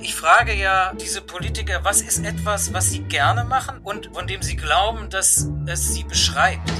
Ich 0.00 0.14
frage 0.14 0.54
ja 0.54 0.92
diese 1.00 1.20
Politiker, 1.20 1.80
was 1.82 2.02
ist 2.02 2.24
etwas, 2.24 2.72
was 2.72 2.90
sie 2.90 3.00
gerne 3.00 3.44
machen 3.44 3.78
und 3.82 4.10
von 4.12 4.26
dem 4.26 4.42
sie 4.42 4.56
glauben, 4.56 5.10
dass 5.10 5.48
es 5.66 5.94
sie 5.94 6.04
beschreibt? 6.04 6.70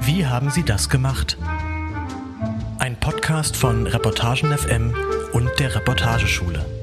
Wie 0.00 0.26
haben 0.26 0.50
sie 0.50 0.62
das 0.62 0.88
gemacht? 0.88 1.36
Ein 2.78 2.98
Podcast 2.98 3.56
von 3.56 3.86
Reportagen 3.86 4.56
FM 4.56 4.94
und 5.32 5.50
der 5.58 5.74
Reportageschule. 5.74 6.77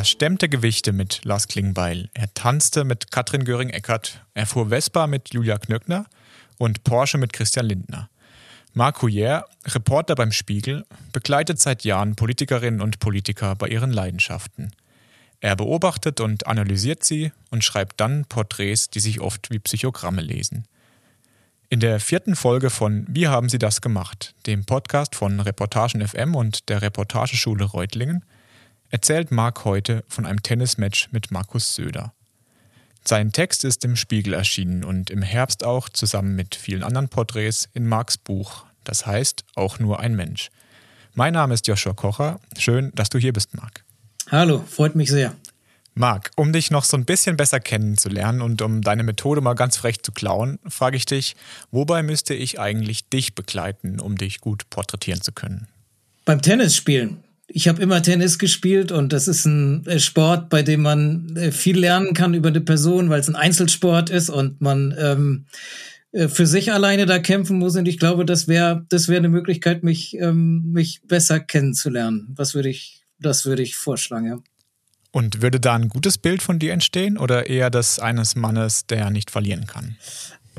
Er 0.00 0.04
stemmte 0.04 0.48
Gewichte 0.48 0.92
mit 0.92 1.26
Lars 1.26 1.46
Klingbeil. 1.46 2.08
Er 2.14 2.32
tanzte 2.32 2.84
mit 2.84 3.10
Katrin 3.10 3.44
Göring-Eckert. 3.44 4.24
Er 4.32 4.46
fuhr 4.46 4.70
Vespa 4.70 5.06
mit 5.06 5.34
Julia 5.34 5.58
Knöckner 5.58 6.06
und 6.56 6.84
Porsche 6.84 7.18
mit 7.18 7.34
Christian 7.34 7.66
Lindner. 7.66 8.08
Marc 8.72 9.02
Couillère, 9.02 9.44
Reporter 9.66 10.14
beim 10.14 10.32
Spiegel, 10.32 10.86
begleitet 11.12 11.60
seit 11.60 11.84
Jahren 11.84 12.16
Politikerinnen 12.16 12.80
und 12.80 12.98
Politiker 12.98 13.54
bei 13.56 13.68
ihren 13.68 13.92
Leidenschaften. 13.92 14.70
Er 15.40 15.54
beobachtet 15.54 16.20
und 16.20 16.46
analysiert 16.46 17.04
sie 17.04 17.32
und 17.50 17.62
schreibt 17.62 18.00
dann 18.00 18.24
Porträts, 18.24 18.88
die 18.88 19.00
sich 19.00 19.20
oft 19.20 19.50
wie 19.50 19.58
Psychogramme 19.58 20.22
lesen. 20.22 20.64
In 21.68 21.80
der 21.80 22.00
vierten 22.00 22.36
Folge 22.36 22.70
von 22.70 23.04
Wie 23.06 23.28
haben 23.28 23.50
Sie 23.50 23.58
das 23.58 23.82
gemacht, 23.82 24.34
dem 24.46 24.64
Podcast 24.64 25.14
von 25.14 25.40
Reportagen 25.40 26.00
FM 26.08 26.36
und 26.36 26.70
der 26.70 26.80
Reportageschule 26.80 27.64
Reutlingen, 27.64 28.24
erzählt 28.90 29.30
Marc 29.30 29.64
heute 29.64 30.04
von 30.08 30.26
einem 30.26 30.42
Tennismatch 30.42 31.08
mit 31.12 31.30
Markus 31.30 31.74
Söder. 31.74 32.12
Sein 33.04 33.32
Text 33.32 33.64
ist 33.64 33.84
im 33.84 33.96
Spiegel 33.96 34.34
erschienen 34.34 34.84
und 34.84 35.10
im 35.10 35.22
Herbst 35.22 35.64
auch 35.64 35.88
zusammen 35.88 36.36
mit 36.36 36.54
vielen 36.54 36.82
anderen 36.82 37.08
Porträts 37.08 37.68
in 37.72 37.86
Marks 37.86 38.18
Buch, 38.18 38.66
das 38.84 39.06
heißt 39.06 39.44
auch 39.54 39.78
nur 39.78 40.00
ein 40.00 40.14
Mensch. 40.14 40.50
Mein 41.14 41.32
Name 41.32 41.54
ist 41.54 41.66
Joshua 41.66 41.94
Kocher. 41.94 42.40
Schön, 42.58 42.92
dass 42.94 43.08
du 43.08 43.18
hier 43.18 43.32
bist, 43.32 43.54
Marc. 43.54 43.84
Hallo, 44.30 44.62
freut 44.66 44.94
mich 44.94 45.10
sehr. 45.10 45.34
Marc, 45.94 46.30
um 46.36 46.52
dich 46.52 46.70
noch 46.70 46.84
so 46.84 46.96
ein 46.96 47.04
bisschen 47.04 47.36
besser 47.36 47.58
kennenzulernen 47.58 48.42
und 48.42 48.62
um 48.62 48.80
deine 48.82 49.02
Methode 49.02 49.40
mal 49.40 49.54
ganz 49.54 49.76
frech 49.76 50.02
zu 50.02 50.12
klauen, 50.12 50.58
frage 50.68 50.96
ich 50.96 51.04
dich, 51.04 51.36
wobei 51.70 52.02
müsste 52.02 52.34
ich 52.34 52.60
eigentlich 52.60 53.08
dich 53.08 53.34
begleiten, 53.34 53.98
um 53.98 54.16
dich 54.16 54.40
gut 54.40 54.70
porträtieren 54.70 55.20
zu 55.20 55.32
können? 55.32 55.68
Beim 56.24 56.42
Tennisspielen 56.42 57.24
ich 57.52 57.68
habe 57.68 57.82
immer 57.82 58.02
Tennis 58.02 58.38
gespielt 58.38 58.92
und 58.92 59.12
das 59.12 59.28
ist 59.28 59.44
ein 59.44 59.86
äh, 59.86 59.98
Sport, 59.98 60.48
bei 60.48 60.62
dem 60.62 60.82
man 60.82 61.36
äh, 61.36 61.52
viel 61.52 61.78
lernen 61.78 62.14
kann 62.14 62.34
über 62.34 62.48
eine 62.48 62.60
Person, 62.60 63.10
weil 63.10 63.20
es 63.20 63.28
ein 63.28 63.36
Einzelsport 63.36 64.10
ist 64.10 64.30
und 64.30 64.60
man 64.60 64.94
ähm, 64.98 65.46
äh, 66.12 66.28
für 66.28 66.46
sich 66.46 66.72
alleine 66.72 67.06
da 67.06 67.18
kämpfen 67.18 67.58
muss. 67.58 67.76
Und 67.76 67.86
ich 67.86 67.98
glaube, 67.98 68.24
das 68.24 68.48
wäre 68.48 68.86
das 68.88 69.08
wäre 69.08 69.18
eine 69.18 69.28
Möglichkeit, 69.28 69.82
mich 69.82 70.16
ähm, 70.18 70.70
mich 70.72 71.02
besser 71.06 71.40
kennenzulernen. 71.40 72.28
Was 72.36 72.54
würde 72.54 72.68
ich, 72.68 73.02
das 73.18 73.44
würde 73.44 73.62
ich 73.62 73.76
vorschlagen. 73.76 74.26
Ja. 74.26 74.38
Und 75.12 75.42
würde 75.42 75.58
da 75.58 75.74
ein 75.74 75.88
gutes 75.88 76.18
Bild 76.18 76.40
von 76.40 76.60
dir 76.60 76.72
entstehen 76.72 77.18
oder 77.18 77.48
eher 77.48 77.68
das 77.70 77.98
eines 77.98 78.36
Mannes, 78.36 78.86
der 78.86 79.10
nicht 79.10 79.32
verlieren 79.32 79.66
kann? 79.66 79.96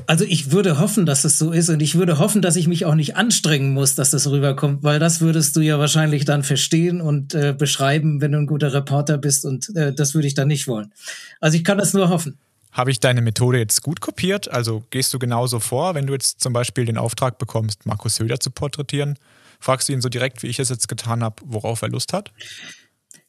Also 0.06 0.24
ich 0.24 0.50
würde 0.50 0.78
hoffen, 0.78 1.06
dass 1.06 1.24
es 1.24 1.38
so 1.38 1.52
ist 1.52 1.68
und 1.68 1.80
ich 1.80 1.94
würde 1.94 2.18
hoffen, 2.18 2.42
dass 2.42 2.56
ich 2.56 2.68
mich 2.68 2.84
auch 2.84 2.94
nicht 2.94 3.16
anstrengen 3.16 3.72
muss, 3.72 3.94
dass 3.94 4.10
das 4.10 4.28
rüberkommt, 4.28 4.82
weil 4.82 4.98
das 4.98 5.20
würdest 5.20 5.56
du 5.56 5.60
ja 5.60 5.78
wahrscheinlich 5.78 6.24
dann 6.24 6.42
verstehen 6.42 7.00
und 7.00 7.34
äh, 7.34 7.54
beschreiben, 7.56 8.20
wenn 8.20 8.32
du 8.32 8.38
ein 8.38 8.46
guter 8.46 8.72
Reporter 8.72 9.18
bist 9.18 9.44
und 9.44 9.74
äh, 9.76 9.92
das 9.92 10.14
würde 10.14 10.26
ich 10.26 10.34
dann 10.34 10.48
nicht 10.48 10.68
wollen. 10.68 10.92
Also 11.40 11.56
ich 11.56 11.64
kann 11.64 11.78
das 11.78 11.94
nur 11.94 12.08
hoffen. 12.08 12.38
Habe 12.72 12.90
ich 12.90 13.00
deine 13.00 13.20
Methode 13.20 13.58
jetzt 13.58 13.82
gut 13.82 14.00
kopiert? 14.00 14.50
Also 14.50 14.82
gehst 14.90 15.12
du 15.12 15.18
genauso 15.18 15.60
vor, 15.60 15.94
wenn 15.94 16.06
du 16.06 16.14
jetzt 16.14 16.40
zum 16.40 16.52
Beispiel 16.54 16.86
den 16.86 16.96
Auftrag 16.96 17.38
bekommst, 17.38 17.84
Markus 17.84 18.16
Söder 18.16 18.40
zu 18.40 18.50
porträtieren? 18.50 19.18
Fragst 19.60 19.88
du 19.88 19.92
ihn 19.92 20.00
so 20.00 20.08
direkt, 20.08 20.42
wie 20.42 20.48
ich 20.48 20.58
es 20.58 20.70
jetzt 20.70 20.88
getan 20.88 21.22
habe, 21.22 21.36
worauf 21.44 21.82
er 21.82 21.88
Lust 21.88 22.12
hat? 22.12 22.32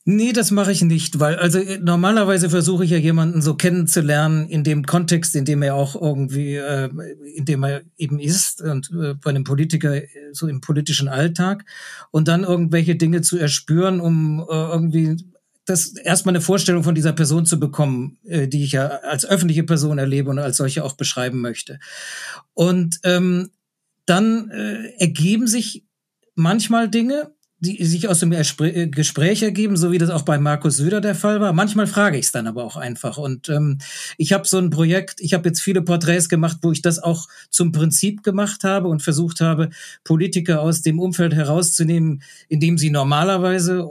Nee, 0.05 0.33
das 0.33 0.51
mache 0.51 0.73
ich 0.73 0.81
nicht, 0.81 1.21
weil 1.21 1.37
also 1.37 1.59
äh, 1.59 1.79
normalerweise 1.79 2.49
versuche 2.49 2.83
ich 2.83 2.91
ja 2.91 2.97
jemanden 2.97 3.41
so 3.41 3.55
kennenzulernen 3.55 4.49
in 4.49 4.65
dem 4.65 4.85
Kontext, 4.85 5.33
in 5.33 5.45
dem 5.45 5.61
er 5.61 5.75
auch 5.75 5.95
irgendwie, 5.99 6.55
äh, 6.55 6.89
in 7.35 7.45
dem 7.45 7.63
er 7.63 7.83
eben 7.97 8.19
ist 8.19 8.61
und 8.61 8.91
äh, 8.91 9.13
bei 9.13 9.29
einem 9.29 9.45
Politiker 9.45 9.95
äh, 9.95 10.09
so 10.33 10.47
im 10.49 10.59
politischen 10.59 11.07
Alltag 11.07 11.63
und 12.11 12.27
dann 12.27 12.43
irgendwelche 12.43 12.97
Dinge 12.97 13.21
zu 13.21 13.37
erspüren, 13.37 14.01
um 14.01 14.41
äh, 14.41 14.53
irgendwie 14.53 15.23
das 15.65 15.95
erstmal 15.95 16.35
eine 16.35 16.41
Vorstellung 16.41 16.83
von 16.83 16.95
dieser 16.95 17.13
Person 17.13 17.45
zu 17.45 17.57
bekommen, 17.57 18.17
äh, 18.25 18.49
die 18.49 18.65
ich 18.65 18.73
ja 18.73 18.87
als 18.87 19.25
öffentliche 19.25 19.63
Person 19.63 19.99
erlebe 19.99 20.29
und 20.29 20.39
als 20.39 20.57
solche 20.57 20.83
auch 20.83 20.93
beschreiben 20.93 21.39
möchte. 21.39 21.79
Und 22.53 22.99
ähm, 23.03 23.51
dann 24.05 24.49
äh, 24.49 24.89
ergeben 24.97 25.47
sich 25.47 25.85
manchmal 26.35 26.89
Dinge, 26.89 27.32
die 27.63 27.83
sich 27.85 28.09
aus 28.09 28.19
dem 28.19 28.33
äh, 28.33 28.87
Gespräch 28.87 29.41
ergeben, 29.41 29.77
so 29.77 29.91
wie 29.91 29.97
das 29.97 30.09
auch 30.09 30.23
bei 30.23 30.37
Markus 30.37 30.77
Söder 30.77 30.99
der 30.99 31.15
Fall 31.15 31.39
war. 31.39 31.53
Manchmal 31.53 31.87
frage 31.87 32.17
ich 32.17 32.25
es 32.25 32.31
dann 32.31 32.45
aber 32.45 32.63
auch 32.63 32.75
einfach. 32.75 33.17
Und 33.17 33.47
ähm, 33.47 33.77
ich 34.17 34.33
habe 34.33 34.45
so 34.45 34.57
ein 34.57 34.69
Projekt, 34.69 35.21
ich 35.21 35.33
habe 35.33 35.47
jetzt 35.47 35.61
viele 35.61 35.81
Porträts 35.81 36.27
gemacht, 36.27 36.57
wo 36.61 36.71
ich 36.71 36.81
das 36.81 36.99
auch 36.99 37.27
zum 37.49 37.71
Prinzip 37.71 38.21
gemacht 38.21 38.65
habe 38.65 38.89
und 38.89 39.01
versucht 39.01 39.39
habe, 39.39 39.69
Politiker 40.03 40.61
aus 40.61 40.81
dem 40.81 40.99
Umfeld 40.99 41.33
herauszunehmen, 41.33 42.21
in 42.49 42.59
dem 42.59 42.77
sie 42.77 42.89
normalerweise 42.89 43.87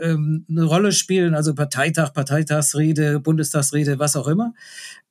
ähm, 0.00 0.44
eine 0.48 0.64
Rolle 0.64 0.92
spielen, 0.92 1.34
also 1.34 1.54
Parteitag, 1.54 2.12
Parteitagsrede, 2.12 3.18
Bundestagsrede, 3.18 3.98
was 3.98 4.14
auch 4.14 4.28
immer. 4.28 4.54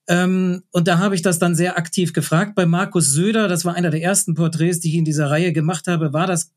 Ähm, 0.07 0.63
und 0.71 0.87
da 0.87 0.99
habe 0.99 1.15
ich 1.15 1.21
das 1.21 1.39
dann 1.39 1.55
sehr 1.55 1.77
aktiv 1.77 2.13
gefragt. 2.13 2.55
Bei 2.55 2.65
Markus 2.65 3.11
Söder, 3.11 3.49
das 3.49 3.65
war 3.65 3.75
einer 3.75 3.89
der 3.89 4.01
ersten 4.01 4.33
Porträts, 4.33 4.79
die 4.79 4.89
ich 4.89 4.95
in 4.95 5.05
dieser 5.05 5.29
Reihe 5.29 5.51
gemacht 5.51 5.87
habe, 5.87 6.13
war 6.13 6.27
das 6.27 6.53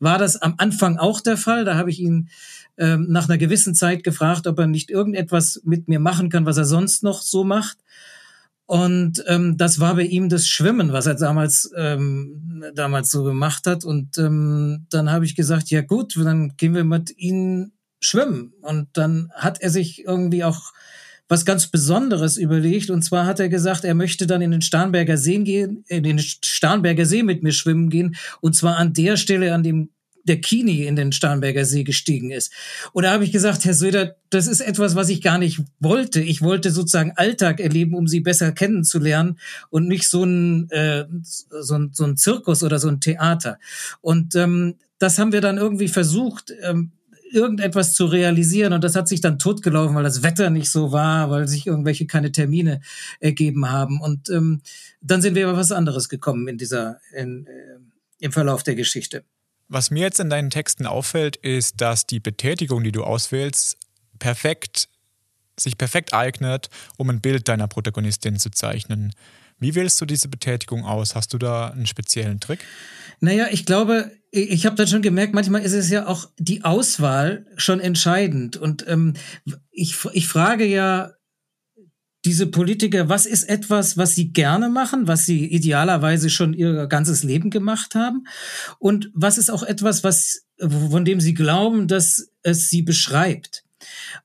war 0.00 0.18
das 0.18 0.36
am 0.36 0.54
Anfang 0.58 0.98
auch 0.98 1.20
der 1.20 1.36
Fall. 1.36 1.64
Da 1.64 1.76
habe 1.76 1.90
ich 1.90 2.00
ihn 2.00 2.28
ähm, 2.76 3.06
nach 3.08 3.28
einer 3.28 3.38
gewissen 3.38 3.74
Zeit 3.74 4.04
gefragt, 4.04 4.46
ob 4.46 4.58
er 4.58 4.66
nicht 4.66 4.90
irgendetwas 4.90 5.60
mit 5.64 5.88
mir 5.88 6.00
machen 6.00 6.30
kann, 6.30 6.46
was 6.46 6.56
er 6.56 6.64
sonst 6.64 7.02
noch 7.02 7.22
so 7.22 7.44
macht. 7.44 7.78
Und 8.66 9.24
ähm, 9.26 9.56
das 9.56 9.80
war 9.80 9.94
bei 9.94 10.02
ihm 10.02 10.28
das 10.28 10.46
Schwimmen, 10.46 10.92
was 10.92 11.06
er 11.06 11.14
damals 11.14 11.72
ähm, 11.74 12.62
damals 12.74 13.10
so 13.10 13.24
gemacht 13.24 13.66
hat. 13.66 13.84
Und 13.84 14.18
ähm, 14.18 14.86
dann 14.90 15.10
habe 15.10 15.24
ich 15.24 15.34
gesagt, 15.34 15.70
ja 15.70 15.80
gut, 15.80 16.16
dann 16.16 16.54
gehen 16.56 16.74
wir 16.74 16.84
mit 16.84 17.16
ihm 17.16 17.72
schwimmen. 18.00 18.52
Und 18.60 18.88
dann 18.92 19.32
hat 19.34 19.60
er 19.62 19.70
sich 19.70 20.04
irgendwie 20.04 20.44
auch 20.44 20.72
was 21.28 21.44
ganz 21.44 21.66
Besonderes 21.66 22.36
überlegt. 22.36 22.90
Und 22.90 23.02
zwar 23.02 23.26
hat 23.26 23.40
er 23.40 23.48
gesagt, 23.48 23.84
er 23.84 23.94
möchte 23.94 24.26
dann 24.26 24.42
in 24.42 24.50
den 24.50 24.62
Starnberger 24.62 25.16
See 25.16 25.38
gehen, 25.38 25.84
in 25.88 26.02
den 26.02 26.18
Starnberger 26.18 27.06
See 27.06 27.22
mit 27.22 27.42
mir 27.42 27.52
schwimmen 27.52 27.90
gehen. 27.90 28.16
Und 28.40 28.56
zwar 28.56 28.76
an 28.76 28.92
der 28.94 29.16
Stelle, 29.16 29.54
an 29.54 29.62
dem 29.62 29.90
der 30.28 30.40
Kini 30.40 30.84
in 30.84 30.94
den 30.94 31.12
Starnberger 31.12 31.64
See 31.64 31.84
gestiegen 31.84 32.30
ist. 32.30 32.52
Und 32.92 33.04
da 33.04 33.12
habe 33.12 33.24
ich 33.24 33.32
gesagt, 33.32 33.64
Herr 33.64 33.74
Söder, 33.74 34.16
das 34.30 34.46
ist 34.46 34.60
etwas, 34.60 34.94
was 34.94 35.08
ich 35.08 35.22
gar 35.22 35.38
nicht 35.38 35.60
wollte. 35.80 36.20
Ich 36.20 36.42
wollte 36.42 36.70
sozusagen 36.70 37.12
Alltag 37.16 37.60
erleben, 37.60 37.94
um 37.94 38.06
Sie 38.06 38.20
besser 38.20 38.52
kennenzulernen 38.52 39.38
und 39.70 39.88
nicht 39.88 40.08
so 40.08 40.24
ein, 40.24 40.70
äh, 40.70 41.06
so 41.22 41.76
ein, 41.76 41.90
so 41.92 42.04
ein 42.04 42.16
Zirkus 42.16 42.62
oder 42.62 42.78
so 42.78 42.88
ein 42.88 43.00
Theater. 43.00 43.58
Und 44.00 44.36
ähm, 44.36 44.76
das 44.98 45.18
haben 45.18 45.32
wir 45.32 45.40
dann 45.40 45.56
irgendwie 45.56 45.88
versucht. 45.88 46.52
Ähm, 46.62 46.92
irgendetwas 47.30 47.94
zu 47.94 48.06
realisieren. 48.06 48.72
Und 48.72 48.84
das 48.84 48.94
hat 48.94 49.08
sich 49.08 49.20
dann 49.20 49.38
totgelaufen, 49.38 49.96
weil 49.96 50.04
das 50.04 50.22
Wetter 50.22 50.50
nicht 50.50 50.70
so 50.70 50.92
war, 50.92 51.30
weil 51.30 51.48
sich 51.48 51.66
irgendwelche 51.66 52.06
keine 52.06 52.32
Termine 52.32 52.80
ergeben 53.20 53.70
haben. 53.70 54.00
Und 54.00 54.30
ähm, 54.30 54.62
dann 55.00 55.22
sind 55.22 55.34
wir 55.34 55.44
über 55.44 55.56
was 55.56 55.72
anderes 55.72 56.08
gekommen 56.08 56.48
in 56.48 56.58
dieser, 56.58 57.00
in, 57.14 57.46
äh, 57.46 57.78
im 58.20 58.32
Verlauf 58.32 58.62
der 58.62 58.74
Geschichte. 58.74 59.24
Was 59.68 59.90
mir 59.90 60.02
jetzt 60.02 60.20
in 60.20 60.30
deinen 60.30 60.50
Texten 60.50 60.86
auffällt, 60.86 61.36
ist, 61.36 61.80
dass 61.80 62.06
die 62.06 62.20
Betätigung, 62.20 62.82
die 62.82 62.92
du 62.92 63.04
auswählst, 63.04 63.76
perfekt, 64.18 64.88
sich 65.60 65.76
perfekt 65.76 66.14
eignet, 66.14 66.70
um 66.96 67.10
ein 67.10 67.20
Bild 67.20 67.48
deiner 67.48 67.68
Protagonistin 67.68 68.38
zu 68.38 68.50
zeichnen. 68.50 69.12
Wie 69.58 69.74
wählst 69.74 70.00
du 70.00 70.06
diese 70.06 70.28
Betätigung 70.28 70.84
aus? 70.84 71.14
Hast 71.14 71.32
du 71.32 71.38
da 71.38 71.68
einen 71.68 71.86
speziellen 71.86 72.40
Trick? 72.40 72.60
Naja, 73.20 73.48
ich 73.50 73.66
glaube, 73.66 74.12
ich 74.30 74.66
habe 74.66 74.76
dann 74.76 74.86
schon 74.86 75.02
gemerkt, 75.02 75.34
manchmal 75.34 75.62
ist 75.62 75.72
es 75.72 75.90
ja 75.90 76.06
auch 76.06 76.28
die 76.38 76.64
Auswahl 76.64 77.46
schon 77.56 77.80
entscheidend. 77.80 78.56
Und 78.56 78.86
ähm, 78.86 79.14
ich, 79.70 79.96
ich 80.12 80.28
frage 80.28 80.66
ja 80.66 81.12
diese 82.24 82.46
Politiker, 82.46 83.08
was 83.08 83.26
ist 83.26 83.44
etwas, 83.44 83.96
was 83.96 84.14
sie 84.14 84.32
gerne 84.32 84.68
machen, 84.68 85.06
was 85.06 85.24
sie 85.24 85.46
idealerweise 85.46 86.30
schon 86.30 86.52
ihr 86.52 86.86
ganzes 86.86 87.22
Leben 87.22 87.50
gemacht 87.50 87.94
haben? 87.94 88.26
Und 88.78 89.10
was 89.14 89.38
ist 89.38 89.50
auch 89.50 89.62
etwas, 89.62 90.04
was, 90.04 90.42
von 90.58 91.04
dem 91.04 91.20
sie 91.20 91.34
glauben, 91.34 91.88
dass 91.88 92.28
es 92.42 92.68
sie 92.68 92.82
beschreibt? 92.82 93.64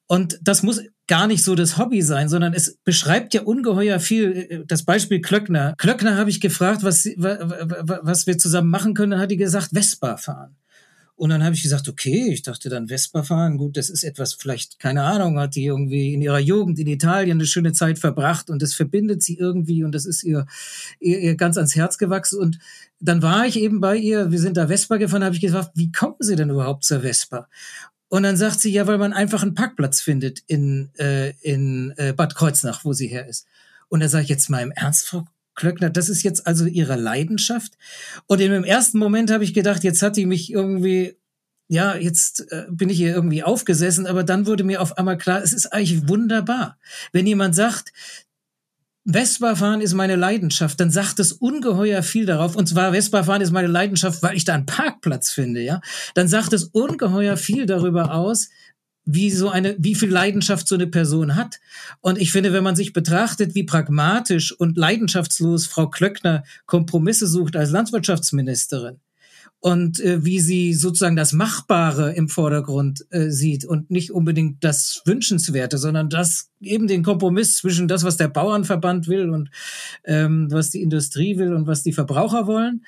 Und 0.07 0.39
das 0.41 0.63
muss 0.63 0.81
gar 1.13 1.27
nicht 1.27 1.43
so 1.43 1.53
das 1.53 1.77
Hobby 1.77 2.01
sein, 2.01 2.27
sondern 2.27 2.55
es 2.55 2.79
beschreibt 2.83 3.35
ja 3.35 3.43
ungeheuer 3.43 3.99
viel. 3.99 4.65
Das 4.67 4.81
Beispiel 4.81 5.21
Klöckner. 5.21 5.75
Klöckner 5.77 6.17
habe 6.17 6.31
ich 6.31 6.41
gefragt, 6.41 6.81
was, 6.81 7.05
was 7.05 8.25
wir 8.25 8.39
zusammen 8.39 8.71
machen 8.71 8.95
können. 8.95 9.11
Dann 9.11 9.19
hat 9.19 9.29
die 9.29 9.37
gesagt, 9.37 9.69
Vespa 9.73 10.17
fahren. 10.17 10.55
Und 11.15 11.29
dann 11.29 11.43
habe 11.43 11.53
ich 11.53 11.61
gesagt, 11.61 11.87
okay, 11.87 12.31
ich 12.33 12.41
dachte 12.41 12.67
dann 12.67 12.87
Vespa 12.87 13.21
fahren, 13.21 13.57
gut, 13.57 13.77
das 13.77 13.91
ist 13.91 14.03
etwas, 14.03 14.33
vielleicht, 14.33 14.79
keine 14.79 15.03
Ahnung, 15.03 15.37
hat 15.39 15.53
die 15.53 15.65
irgendwie 15.65 16.15
in 16.15 16.21
ihrer 16.23 16.39
Jugend 16.39 16.79
in 16.79 16.87
Italien 16.87 17.37
eine 17.37 17.45
schöne 17.45 17.73
Zeit 17.73 17.99
verbracht 17.99 18.49
und 18.49 18.63
das 18.63 18.73
verbindet 18.73 19.21
sie 19.21 19.37
irgendwie 19.37 19.83
und 19.83 19.93
das 19.93 20.07
ist 20.07 20.23
ihr, 20.23 20.47
ihr, 20.99 21.19
ihr 21.19 21.35
ganz 21.35 21.57
ans 21.57 21.75
Herz 21.75 21.99
gewachsen. 21.99 22.39
Und 22.39 22.57
dann 22.99 23.21
war 23.21 23.45
ich 23.45 23.59
eben 23.59 23.79
bei 23.81 23.97
ihr, 23.97 24.31
wir 24.31 24.39
sind 24.39 24.57
da 24.57 24.65
Vespa 24.65 24.97
gefahren, 24.97 25.23
habe 25.23 25.35
ich 25.35 25.41
gesagt, 25.41 25.69
wie 25.75 25.91
kommen 25.91 26.15
Sie 26.19 26.35
denn 26.35 26.49
überhaupt 26.49 26.83
zur 26.83 27.01
Vespa? 27.01 27.47
Und 28.13 28.21
dann 28.21 28.37
sagt 28.37 28.59
sie, 28.59 28.71
ja, 28.71 28.85
weil 28.85 28.99
man 28.99 29.11
einfach 29.11 29.41
einen 29.41 29.55
Parkplatz 29.55 29.99
findet 29.99 30.43
in, 30.45 30.91
äh, 30.99 31.31
in 31.41 31.95
äh, 31.97 32.13
Bad 32.13 32.35
Kreuznach, 32.35 32.85
wo 32.85 32.93
sie 32.93 33.07
her 33.07 33.27
ist. 33.27 33.47
Und 33.89 34.01
da 34.01 34.07
sage 34.07 34.25
ich 34.25 34.29
jetzt 34.29 34.51
mal 34.51 34.61
im 34.61 34.69
Ernst, 34.69 35.07
Frau 35.07 35.25
Klöckner, 35.55 35.89
das 35.89 36.09
ist 36.09 36.21
jetzt 36.21 36.45
also 36.45 36.67
ihre 36.67 36.95
Leidenschaft. 36.95 37.73
Und 38.27 38.39
in 38.39 38.51
dem 38.51 38.65
ersten 38.65 38.99
Moment 38.99 39.31
habe 39.31 39.43
ich 39.43 39.55
gedacht, 39.55 39.83
jetzt 39.83 40.03
hat 40.03 40.15
die 40.15 40.27
mich 40.27 40.53
irgendwie, 40.53 41.17
ja, 41.67 41.95
jetzt 41.95 42.51
äh, 42.51 42.65
bin 42.69 42.89
ich 42.89 42.97
hier 42.97 43.15
irgendwie 43.15 43.41
aufgesessen, 43.41 44.05
aber 44.05 44.23
dann 44.23 44.45
wurde 44.45 44.63
mir 44.63 44.79
auf 44.83 44.95
einmal 44.99 45.17
klar, 45.17 45.41
es 45.41 45.51
ist 45.51 45.73
eigentlich 45.73 46.07
wunderbar. 46.07 46.77
Wenn 47.13 47.25
jemand 47.25 47.55
sagt, 47.55 47.93
Vespa-Fahren 49.05 49.81
ist 49.81 49.93
meine 49.93 50.15
Leidenschaft, 50.15 50.79
dann 50.79 50.89
sagt 50.89 51.19
es 51.19 51.33
ungeheuer 51.33 52.03
viel 52.03 52.25
darauf. 52.25 52.55
Und 52.55 52.67
zwar 52.67 52.93
Vespa-Fahren 52.93 53.41
ist 53.41 53.51
meine 53.51 53.67
Leidenschaft, 53.67 54.23
weil 54.23 54.37
ich 54.37 54.45
da 54.45 54.53
einen 54.53 54.65
Parkplatz 54.65 55.31
finde, 55.31 55.61
ja. 55.61 55.81
Dann 56.13 56.27
sagt 56.27 56.53
es 56.53 56.65
ungeheuer 56.65 57.35
viel 57.35 57.65
darüber 57.65 58.13
aus, 58.13 58.49
wie 59.05 59.31
so 59.31 59.49
eine, 59.49 59.75
wie 59.77 59.95
viel 59.95 60.09
Leidenschaft 60.09 60.67
so 60.67 60.75
eine 60.75 60.87
Person 60.87 61.35
hat. 61.35 61.59
Und 61.99 62.17
ich 62.17 62.31
finde, 62.31 62.53
wenn 62.53 62.63
man 62.63 62.77
sich 62.77 62.93
betrachtet, 62.93 63.53
wie 63.55 63.63
pragmatisch 63.63 64.53
und 64.53 64.77
leidenschaftslos 64.77 65.67
Frau 65.67 65.89
Klöckner 65.89 66.43
Kompromisse 66.65 67.27
sucht 67.27 67.57
als 67.57 67.71
Landwirtschaftsministerin 67.71 69.01
und 69.63 70.01
äh, 70.01 70.25
wie 70.25 70.41
sie 70.41 70.73
sozusagen 70.73 71.15
das 71.15 71.31
Machbare 71.31 72.11
im 72.11 72.27
Vordergrund 72.27 73.05
äh, 73.11 73.29
sieht 73.29 73.63
und 73.63 73.89
nicht 73.89 74.11
unbedingt 74.11 74.61
das 74.61 75.01
Wünschenswerte, 75.05 75.77
sondern 75.77 76.09
das 76.09 76.49
eben 76.59 76.85
den 76.85 77.01
Kompromiss 77.01 77.55
zwischen 77.55 77.87
das, 77.87 78.03
was 78.03 78.17
der 78.17 78.27
Bauernverband 78.27 79.07
will 79.07 79.29
und 79.29 79.51
ähm, 80.03 80.51
was 80.51 80.69
die 80.69 80.81
Industrie 80.81 81.37
will 81.37 81.53
und 81.53 81.65
was 81.65 81.81
die 81.81 81.93
Verbraucher 81.93 82.45
wollen. 82.45 82.83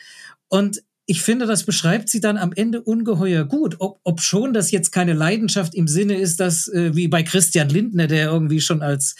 Und 0.49 0.83
ich 1.07 1.21
finde, 1.21 1.45
das 1.45 1.63
beschreibt 1.63 2.09
sie 2.09 2.19
dann 2.19 2.37
am 2.37 2.51
Ende 2.51 2.81
ungeheuer 2.81 3.45
gut. 3.45 3.75
Ob, 3.79 3.99
ob 4.03 4.21
schon 4.21 4.53
das 4.53 4.71
jetzt 4.71 4.91
keine 4.91 5.13
Leidenschaft 5.13 5.75
im 5.75 5.87
Sinne 5.87 6.15
ist, 6.15 6.39
dass 6.39 6.67
äh, 6.67 6.95
wie 6.95 7.07
bei 7.07 7.21
Christian 7.21 7.69
Lindner, 7.69 8.07
der 8.07 8.31
irgendwie 8.31 8.59
schon 8.59 8.81
als 8.81 9.15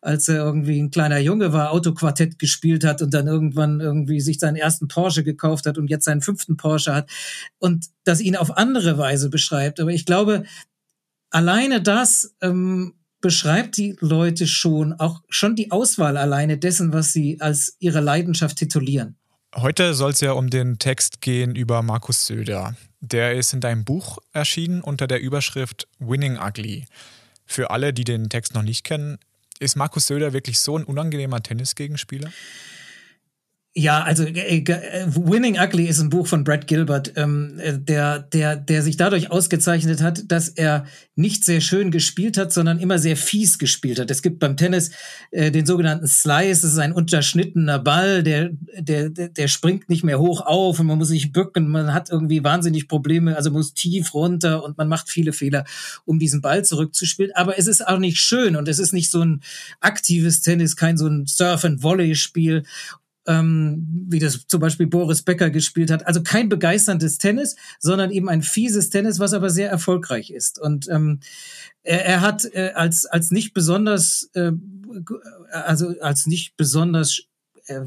als 0.00 0.28
er 0.28 0.36
irgendwie 0.36 0.80
ein 0.80 0.90
kleiner 0.90 1.18
Junge 1.18 1.52
war, 1.52 1.72
Autoquartett 1.72 2.38
gespielt 2.38 2.84
hat 2.84 3.02
und 3.02 3.12
dann 3.14 3.26
irgendwann 3.26 3.80
irgendwie 3.80 4.20
sich 4.20 4.38
seinen 4.38 4.56
ersten 4.56 4.86
Porsche 4.86 5.24
gekauft 5.24 5.66
hat 5.66 5.78
und 5.78 5.88
jetzt 5.88 6.04
seinen 6.04 6.20
fünften 6.20 6.56
Porsche 6.56 6.94
hat 6.94 7.10
und 7.58 7.86
das 8.04 8.20
ihn 8.20 8.36
auf 8.36 8.56
andere 8.56 8.98
Weise 8.98 9.28
beschreibt. 9.30 9.80
Aber 9.80 9.90
ich 9.90 10.04
glaube, 10.04 10.44
alleine 11.30 11.82
das 11.82 12.34
ähm, 12.42 12.94
beschreibt 13.20 13.76
die 13.78 13.96
Leute 14.00 14.46
schon, 14.46 14.92
auch 14.92 15.22
schon 15.30 15.56
die 15.56 15.70
Auswahl 15.70 16.16
alleine 16.16 16.58
dessen, 16.58 16.92
was 16.92 17.12
sie 17.12 17.40
als 17.40 17.76
ihre 17.80 18.00
Leidenschaft 18.00 18.58
titulieren. 18.58 19.16
Heute 19.56 19.94
soll 19.94 20.10
es 20.10 20.20
ja 20.20 20.32
um 20.32 20.50
den 20.50 20.80
Text 20.80 21.20
gehen 21.20 21.54
über 21.54 21.82
Markus 21.82 22.26
Söder. 22.26 22.74
Der 23.00 23.34
ist 23.34 23.52
in 23.52 23.60
deinem 23.60 23.84
Buch 23.84 24.18
erschienen 24.32 24.80
unter 24.80 25.06
der 25.06 25.20
Überschrift 25.20 25.86
Winning 26.00 26.38
Ugly. 26.38 26.86
Für 27.46 27.70
alle, 27.70 27.92
die 27.92 28.02
den 28.02 28.28
Text 28.28 28.54
noch 28.54 28.64
nicht 28.64 28.82
kennen, 28.82 29.16
ist 29.60 29.76
Markus 29.76 30.08
Söder 30.08 30.32
wirklich 30.32 30.58
so 30.58 30.76
ein 30.76 30.82
unangenehmer 30.82 31.40
Tennisgegenspieler? 31.40 32.32
Ja, 33.76 34.04
also 34.04 34.22
äh, 34.22 34.58
äh, 34.58 35.06
Winning 35.08 35.58
Ugly 35.58 35.86
ist 35.86 35.98
ein 35.98 36.08
Buch 36.08 36.28
von 36.28 36.44
Brad 36.44 36.68
Gilbert, 36.68 37.14
ähm, 37.16 37.58
äh, 37.58 37.76
der, 37.76 38.20
der, 38.20 38.54
der 38.54 38.82
sich 38.82 38.96
dadurch 38.96 39.32
ausgezeichnet 39.32 40.00
hat, 40.00 40.30
dass 40.30 40.48
er 40.48 40.86
nicht 41.16 41.44
sehr 41.44 41.60
schön 41.60 41.90
gespielt 41.90 42.38
hat, 42.38 42.52
sondern 42.52 42.78
immer 42.78 43.00
sehr 43.00 43.16
fies 43.16 43.58
gespielt 43.58 43.98
hat. 43.98 44.12
Es 44.12 44.22
gibt 44.22 44.38
beim 44.38 44.56
Tennis 44.56 44.92
äh, 45.32 45.50
den 45.50 45.66
sogenannten 45.66 46.06
Slice, 46.06 46.62
das 46.62 46.72
ist 46.72 46.78
ein 46.78 46.92
unterschnittener 46.92 47.80
Ball, 47.80 48.22
der, 48.22 48.50
der, 48.78 49.10
der 49.10 49.48
springt 49.48 49.88
nicht 49.88 50.04
mehr 50.04 50.20
hoch 50.20 50.42
auf 50.42 50.78
und 50.78 50.86
man 50.86 50.98
muss 50.98 51.08
sich 51.08 51.32
bücken, 51.32 51.68
man 51.68 51.92
hat 51.92 52.10
irgendwie 52.10 52.44
wahnsinnig 52.44 52.86
Probleme, 52.86 53.36
also 53.36 53.50
muss 53.50 53.74
tief 53.74 54.14
runter 54.14 54.62
und 54.62 54.78
man 54.78 54.86
macht 54.86 55.10
viele 55.10 55.32
Fehler, 55.32 55.64
um 56.04 56.20
diesen 56.20 56.42
Ball 56.42 56.64
zurückzuspielen. 56.64 57.32
Aber 57.34 57.58
es 57.58 57.66
ist 57.66 57.84
auch 57.84 57.98
nicht 57.98 58.18
schön 58.18 58.54
und 58.54 58.68
es 58.68 58.78
ist 58.78 58.92
nicht 58.92 59.10
so 59.10 59.20
ein 59.24 59.42
aktives 59.80 60.42
Tennis, 60.42 60.76
kein 60.76 60.96
so 60.96 61.08
ein 61.08 61.26
Surf-and-Volley-Spiel 61.26 62.62
ähm, 63.26 63.86
wie 64.08 64.18
das 64.18 64.46
zum 64.46 64.60
Beispiel 64.60 64.86
Boris 64.86 65.22
Becker 65.22 65.50
gespielt 65.50 65.90
hat. 65.90 66.06
Also 66.06 66.22
kein 66.22 66.48
begeisterndes 66.48 67.18
Tennis, 67.18 67.56
sondern 67.78 68.10
eben 68.10 68.28
ein 68.28 68.42
fieses 68.42 68.90
Tennis, 68.90 69.18
was 69.18 69.32
aber 69.32 69.50
sehr 69.50 69.70
erfolgreich 69.70 70.30
ist. 70.30 70.58
Und 70.60 70.88
ähm, 70.88 71.20
er, 71.82 72.04
er 72.04 72.20
hat 72.20 72.44
äh, 72.52 72.72
als 72.74 73.06
als 73.06 73.30
nicht 73.30 73.54
besonders, 73.54 74.30
äh, 74.34 74.52
also 75.50 75.94
als 76.00 76.26
nicht 76.26 76.56
besonders 76.56 77.22
äh, 77.66 77.80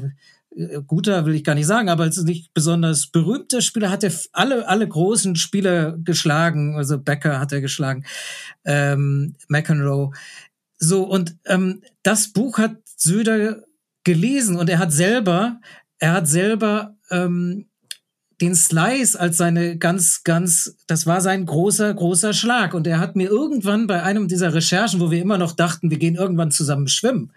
guter 0.86 1.24
will 1.24 1.34
ich 1.34 1.44
gar 1.44 1.54
nicht 1.54 1.66
sagen, 1.66 1.88
aber 1.88 2.04
als 2.04 2.16
nicht 2.24 2.52
besonders 2.54 3.06
berühmter 3.06 3.60
Spieler 3.60 3.90
hat 3.90 4.02
er 4.02 4.12
alle 4.32 4.66
alle 4.66 4.88
großen 4.88 5.36
Spieler 5.36 5.96
geschlagen. 5.98 6.76
Also 6.76 6.98
Becker 6.98 7.38
hat 7.38 7.52
er 7.52 7.60
geschlagen, 7.60 8.04
ähm, 8.64 9.34
McEnroe. 9.48 10.10
So 10.78 11.04
und 11.04 11.36
ähm, 11.46 11.82
das 12.02 12.32
Buch 12.32 12.58
hat 12.58 12.76
Söder 12.96 13.62
gelesen 14.04 14.56
und 14.56 14.68
er 14.70 14.78
hat 14.78 14.92
selber, 14.92 15.60
er 15.98 16.12
hat 16.12 16.28
selber 16.28 16.96
ähm, 17.10 17.68
den 18.40 18.54
Slice 18.54 19.18
als 19.18 19.36
seine 19.36 19.78
ganz, 19.78 20.22
ganz, 20.22 20.76
das 20.86 21.06
war 21.06 21.20
sein 21.20 21.44
großer, 21.44 21.92
großer 21.92 22.32
Schlag. 22.32 22.72
Und 22.74 22.86
er 22.86 23.00
hat 23.00 23.16
mir 23.16 23.28
irgendwann 23.28 23.86
bei 23.86 24.02
einem 24.02 24.28
dieser 24.28 24.54
Recherchen, 24.54 25.00
wo 25.00 25.10
wir 25.10 25.20
immer 25.20 25.38
noch 25.38 25.52
dachten, 25.52 25.90
wir 25.90 25.98
gehen 25.98 26.14
irgendwann 26.14 26.52
zusammen 26.52 26.86
schwimmen, 26.86 27.32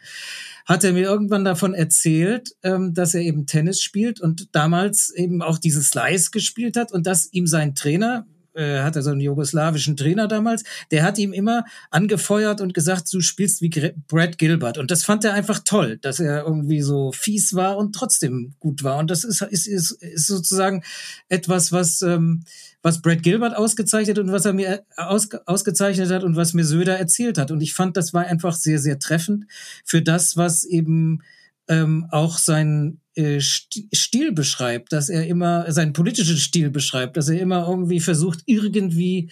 hat 0.66 0.84
er 0.84 0.94
mir 0.94 1.04
irgendwann 1.04 1.44
davon 1.44 1.74
erzählt, 1.74 2.56
ähm, 2.62 2.94
dass 2.94 3.16
er 3.16 3.22
eben 3.22 3.48
Tennis 3.48 3.82
spielt 3.82 4.22
und 4.22 4.56
damals 4.56 5.10
eben 5.10 5.42
auch 5.42 5.58
diesen 5.58 5.82
Slice 5.82 6.30
gespielt 6.30 6.78
hat 6.78 6.92
und 6.92 7.08
dass 7.08 7.34
ihm 7.34 7.48
sein 7.48 7.74
Trainer, 7.74 8.28
äh, 8.54 8.82
hat 8.82 8.96
er 8.96 9.02
so 9.02 9.12
einen 9.12 9.22
jugoslawischen 9.22 9.98
Trainer 9.98 10.28
damals, 10.28 10.64
der 10.92 11.04
hat 11.04 11.18
ihm 11.18 11.34
immer 11.34 11.66
angefeuert 11.90 12.62
und 12.62 12.74
gesagt, 12.74 13.12
du 13.14 13.22
spielst 13.22 13.62
wie 13.62 13.70
Brad 14.08 14.38
Gilbert. 14.38 14.78
Und 14.78 14.92
das 14.92 15.04
fand 15.04 15.24
er 15.24 15.34
einfach 15.34 15.60
toll, 15.64 15.98
dass 15.98 16.20
er 16.20 16.44
irgendwie 16.46 16.82
so 16.82 17.12
fies 17.12 17.54
war 17.54 17.78
und 17.78 17.94
trotzdem 17.94 18.54
gut 18.60 18.84
war. 18.84 18.98
Und 18.98 19.12
das 19.12 19.24
ist, 19.24 19.42
ist, 19.42 19.68
ist, 19.68 19.92
ist 19.92 20.28
sozusagen 20.28 20.84
etwas, 21.30 21.72
was, 21.72 22.02
ähm, 22.02 22.44
was 22.82 23.02
Brad 23.02 23.24
Gilbert 23.24 23.56
ausgezeichnet 23.56 24.20
und 24.20 24.32
was 24.32 24.46
er 24.46 24.54
mir 24.54 24.84
aus, 24.96 25.30
ausgezeichnet 25.46 26.10
hat 26.12 26.24
und 26.24 26.36
was 26.36 26.54
mir 26.54 26.66
Söder 26.66 26.98
erzählt 26.98 27.38
hat. 27.38 27.52
Und 27.52 27.62
ich 27.62 27.74
fand, 27.74 27.98
das 27.98 28.14
war 28.14 28.26
einfach 28.26 28.56
sehr, 28.56 28.80
sehr 28.80 29.00
treffend 29.00 29.46
für 29.86 30.02
das, 30.02 30.38
was 30.38 30.64
eben 30.64 31.22
ähm, 31.68 32.08
auch 32.12 32.38
sein 32.38 32.98
äh, 32.98 33.01
Stil 33.18 34.32
beschreibt, 34.32 34.94
dass 34.94 35.10
er 35.10 35.28
immer 35.28 35.70
seinen 35.72 35.92
politischen 35.92 36.38
Stil 36.38 36.70
beschreibt, 36.70 37.18
dass 37.18 37.28
er 37.28 37.40
immer 37.40 37.68
irgendwie 37.68 38.00
versucht, 38.00 38.42
irgendwie 38.46 39.30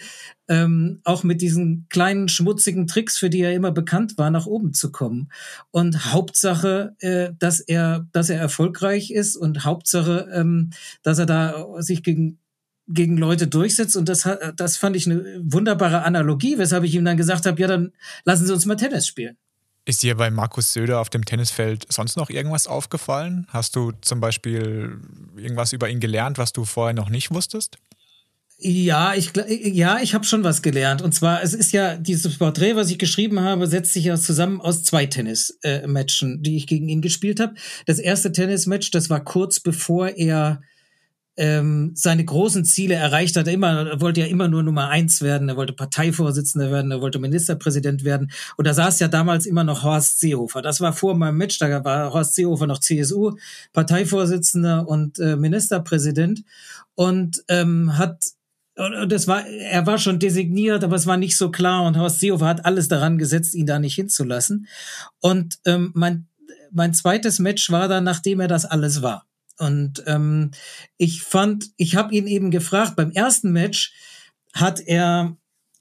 ähm, 0.48 1.00
auch 1.04 1.22
mit 1.22 1.40
diesen 1.40 1.86
kleinen 1.88 2.28
schmutzigen 2.28 2.86
Tricks, 2.86 3.16
für 3.16 3.30
die 3.30 3.40
er 3.40 3.54
immer 3.54 3.72
bekannt 3.72 4.18
war, 4.18 4.30
nach 4.30 4.46
oben 4.46 4.74
zu 4.74 4.92
kommen. 4.92 5.30
Und 5.70 6.12
Hauptsache, 6.12 6.94
äh, 6.98 7.30
dass 7.38 7.60
er, 7.60 8.06
dass 8.12 8.28
er 8.28 8.38
erfolgreich 8.38 9.10
ist 9.12 9.36
und 9.36 9.64
Hauptsache, 9.64 10.28
ähm, 10.32 10.70
dass 11.02 11.18
er 11.18 11.26
da 11.26 11.66
sich 11.78 12.02
gegen 12.02 12.38
gegen 12.92 13.16
Leute 13.16 13.46
durchsetzt 13.46 13.96
und 13.96 14.08
das 14.08 14.28
das 14.56 14.76
fand 14.76 14.96
ich 14.96 15.06
eine 15.06 15.40
wunderbare 15.44 16.02
Analogie, 16.02 16.58
weshalb 16.58 16.82
ich 16.82 16.94
ihm 16.96 17.04
dann 17.04 17.16
gesagt 17.16 17.46
habe, 17.46 17.60
ja, 17.60 17.68
dann 17.68 17.92
lassen 18.24 18.46
Sie 18.46 18.52
uns 18.52 18.66
mal 18.66 18.74
Tennis 18.74 19.06
spielen. 19.06 19.36
Ist 19.90 20.04
dir 20.04 20.14
bei 20.14 20.30
Markus 20.30 20.72
Söder 20.72 21.00
auf 21.00 21.10
dem 21.10 21.24
Tennisfeld 21.24 21.84
sonst 21.92 22.16
noch 22.16 22.30
irgendwas 22.30 22.68
aufgefallen? 22.68 23.48
Hast 23.48 23.74
du 23.74 23.90
zum 24.02 24.20
Beispiel 24.20 25.00
irgendwas 25.36 25.72
über 25.72 25.88
ihn 25.88 25.98
gelernt, 25.98 26.38
was 26.38 26.52
du 26.52 26.64
vorher 26.64 26.94
noch 26.94 27.08
nicht 27.08 27.32
wusstest? 27.34 27.76
Ja, 28.56 29.14
ich, 29.14 29.32
ja, 29.48 29.98
ich 30.00 30.14
habe 30.14 30.24
schon 30.24 30.44
was 30.44 30.62
gelernt. 30.62 31.02
Und 31.02 31.12
zwar, 31.12 31.42
es 31.42 31.54
ist 31.54 31.72
ja, 31.72 31.96
dieses 31.96 32.38
Porträt, 32.38 32.76
was 32.76 32.88
ich 32.92 33.00
geschrieben 33.00 33.40
habe, 33.40 33.66
setzt 33.66 33.92
sich 33.92 34.04
ja 34.04 34.16
zusammen 34.16 34.60
aus 34.60 34.84
zwei 34.84 35.06
Tennis-Matchen, 35.06 36.38
äh, 36.38 36.40
die 36.40 36.56
ich 36.56 36.68
gegen 36.68 36.88
ihn 36.88 37.02
gespielt 37.02 37.40
habe. 37.40 37.54
Das 37.86 37.98
erste 37.98 38.30
Tennismatch, 38.30 38.92
das 38.92 39.10
war 39.10 39.24
kurz 39.24 39.58
bevor 39.58 40.10
er 40.10 40.62
ähm, 41.40 41.92
seine 41.94 42.22
großen 42.22 42.66
Ziele 42.66 42.96
erreicht 42.96 43.34
hat. 43.34 43.46
Er, 43.46 43.54
immer, 43.54 43.88
er 43.88 44.00
wollte 44.02 44.20
ja 44.20 44.26
immer 44.26 44.46
nur 44.46 44.62
Nummer 44.62 44.90
eins 44.90 45.22
werden, 45.22 45.48
er 45.48 45.56
wollte 45.56 45.72
Parteivorsitzender 45.72 46.70
werden, 46.70 46.90
er 46.90 47.00
wollte 47.00 47.18
Ministerpräsident 47.18 48.04
werden. 48.04 48.30
Und 48.58 48.66
da 48.66 48.74
saß 48.74 49.00
ja 49.00 49.08
damals 49.08 49.46
immer 49.46 49.64
noch 49.64 49.82
Horst 49.82 50.20
Seehofer. 50.20 50.60
Das 50.60 50.82
war 50.82 50.92
vor 50.92 51.16
meinem 51.16 51.38
Match, 51.38 51.58
da 51.58 51.82
war 51.82 52.12
Horst 52.12 52.34
Seehofer 52.34 52.66
noch 52.66 52.78
CSU, 52.78 53.32
Parteivorsitzender 53.72 54.86
und 54.86 55.18
äh, 55.18 55.36
Ministerpräsident 55.36 56.44
und 56.94 57.42
ähm, 57.48 57.96
hat 57.96 58.22
das 59.08 59.28
war, 59.28 59.46
er 59.46 59.86
war 59.86 59.98
schon 59.98 60.18
designiert, 60.18 60.84
aber 60.84 60.96
es 60.96 61.06
war 61.06 61.18
nicht 61.18 61.36
so 61.36 61.50
klar 61.50 61.82
und 61.82 61.98
Horst 61.98 62.20
Seehofer 62.20 62.46
hat 62.46 62.64
alles 62.64 62.88
daran 62.88 63.18
gesetzt, 63.18 63.54
ihn 63.54 63.66
da 63.66 63.78
nicht 63.78 63.94
hinzulassen. 63.94 64.68
Und 65.20 65.58
ähm, 65.66 65.90
mein, 65.94 66.28
mein 66.70 66.94
zweites 66.94 67.40
Match 67.40 67.70
war 67.70 67.88
dann, 67.88 68.04
nachdem 68.04 68.40
er 68.40 68.48
das 68.48 68.64
alles 68.64 69.02
war. 69.02 69.26
Und 69.60 70.02
ähm, 70.06 70.52
ich 70.96 71.22
fand, 71.22 71.66
ich 71.76 71.94
habe 71.94 72.14
ihn 72.14 72.26
eben 72.26 72.50
gefragt, 72.50 72.96
beim 72.96 73.10
ersten 73.10 73.52
Match 73.52 73.92
hat 74.54 74.80
er 74.80 75.36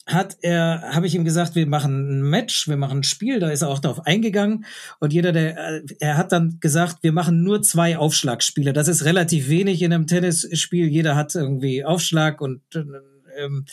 hat 0.05 0.37
er, 0.41 0.81
habe 0.91 1.05
ich 1.05 1.13
ihm 1.13 1.23
gesagt, 1.23 1.53
wir 1.53 1.67
machen 1.67 2.19
ein 2.19 2.21
Match, 2.23 2.67
wir 2.67 2.77
machen 2.77 2.99
ein 2.99 3.03
Spiel, 3.03 3.39
da 3.39 3.51
ist 3.51 3.61
er 3.61 3.69
auch 3.69 3.77
darauf 3.77 4.07
eingegangen 4.07 4.65
und 4.99 5.13
jeder, 5.13 5.31
der, 5.31 5.55
äh, 5.57 5.81
er 5.99 6.17
hat 6.17 6.31
dann 6.31 6.57
gesagt, 6.59 7.03
wir 7.03 7.11
machen 7.11 7.43
nur 7.43 7.61
zwei 7.61 7.95
Aufschlagspiele. 7.95 8.73
Das 8.73 8.87
ist 8.87 9.05
relativ 9.05 9.49
wenig 9.49 9.83
in 9.83 9.93
einem 9.93 10.07
Tennisspiel. 10.07 10.87
Jeder 10.87 11.15
hat 11.15 11.35
irgendwie 11.35 11.85
Aufschlag 11.85 12.41
und 12.41 12.61
ähm, 13.37 13.65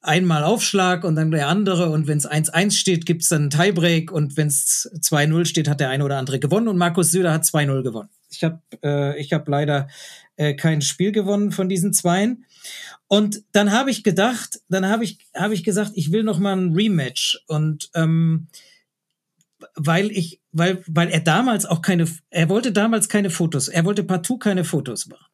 einmal 0.00 0.42
Aufschlag 0.42 1.04
und 1.04 1.14
dann 1.14 1.30
der 1.30 1.48
andere 1.48 1.90
und 1.90 2.08
wenn 2.08 2.18
es 2.18 2.28
1-1 2.28 2.72
steht, 2.72 3.06
gibt 3.06 3.22
es 3.22 3.28
dann 3.28 3.42
einen 3.42 3.50
Tiebreak 3.50 4.10
und 4.10 4.36
wenn 4.36 4.48
es 4.48 4.90
2-0 5.02 5.44
steht, 5.44 5.68
hat 5.68 5.80
der 5.80 5.90
eine 5.90 6.04
oder 6.04 6.18
andere 6.18 6.40
gewonnen 6.40 6.68
und 6.68 6.78
Markus 6.78 7.10
Söder 7.10 7.32
hat 7.32 7.44
2-0 7.44 7.82
gewonnen. 7.82 8.08
Ich 8.30 8.44
habe 8.44 8.60
äh, 8.82 9.18
ich 9.20 9.32
hab 9.32 9.48
leider 9.48 9.88
äh, 10.36 10.54
kein 10.54 10.82
Spiel 10.82 11.12
gewonnen 11.12 11.52
von 11.52 11.68
diesen 11.68 11.92
Zweien. 11.92 12.44
Und 13.06 13.42
dann 13.52 13.72
habe 13.72 13.90
ich 13.90 14.04
gedacht, 14.04 14.60
dann 14.68 14.86
habe 14.86 15.04
ich, 15.04 15.18
hab 15.34 15.52
ich 15.52 15.64
gesagt, 15.64 15.92
ich 15.94 16.12
will 16.12 16.22
noch 16.22 16.38
mal 16.38 16.56
ein 16.56 16.74
Rematch. 16.74 17.42
Und 17.46 17.90
ähm, 17.94 18.48
weil 19.74 20.10
ich, 20.10 20.40
weil, 20.52 20.82
weil 20.86 21.08
er 21.08 21.20
damals 21.20 21.64
auch 21.64 21.82
keine, 21.82 22.06
er 22.30 22.48
wollte 22.48 22.72
damals 22.72 23.08
keine 23.08 23.30
Fotos, 23.30 23.68
er 23.68 23.84
wollte 23.84 24.04
partout 24.04 24.38
keine 24.38 24.64
Fotos 24.64 25.06
machen. 25.06 25.26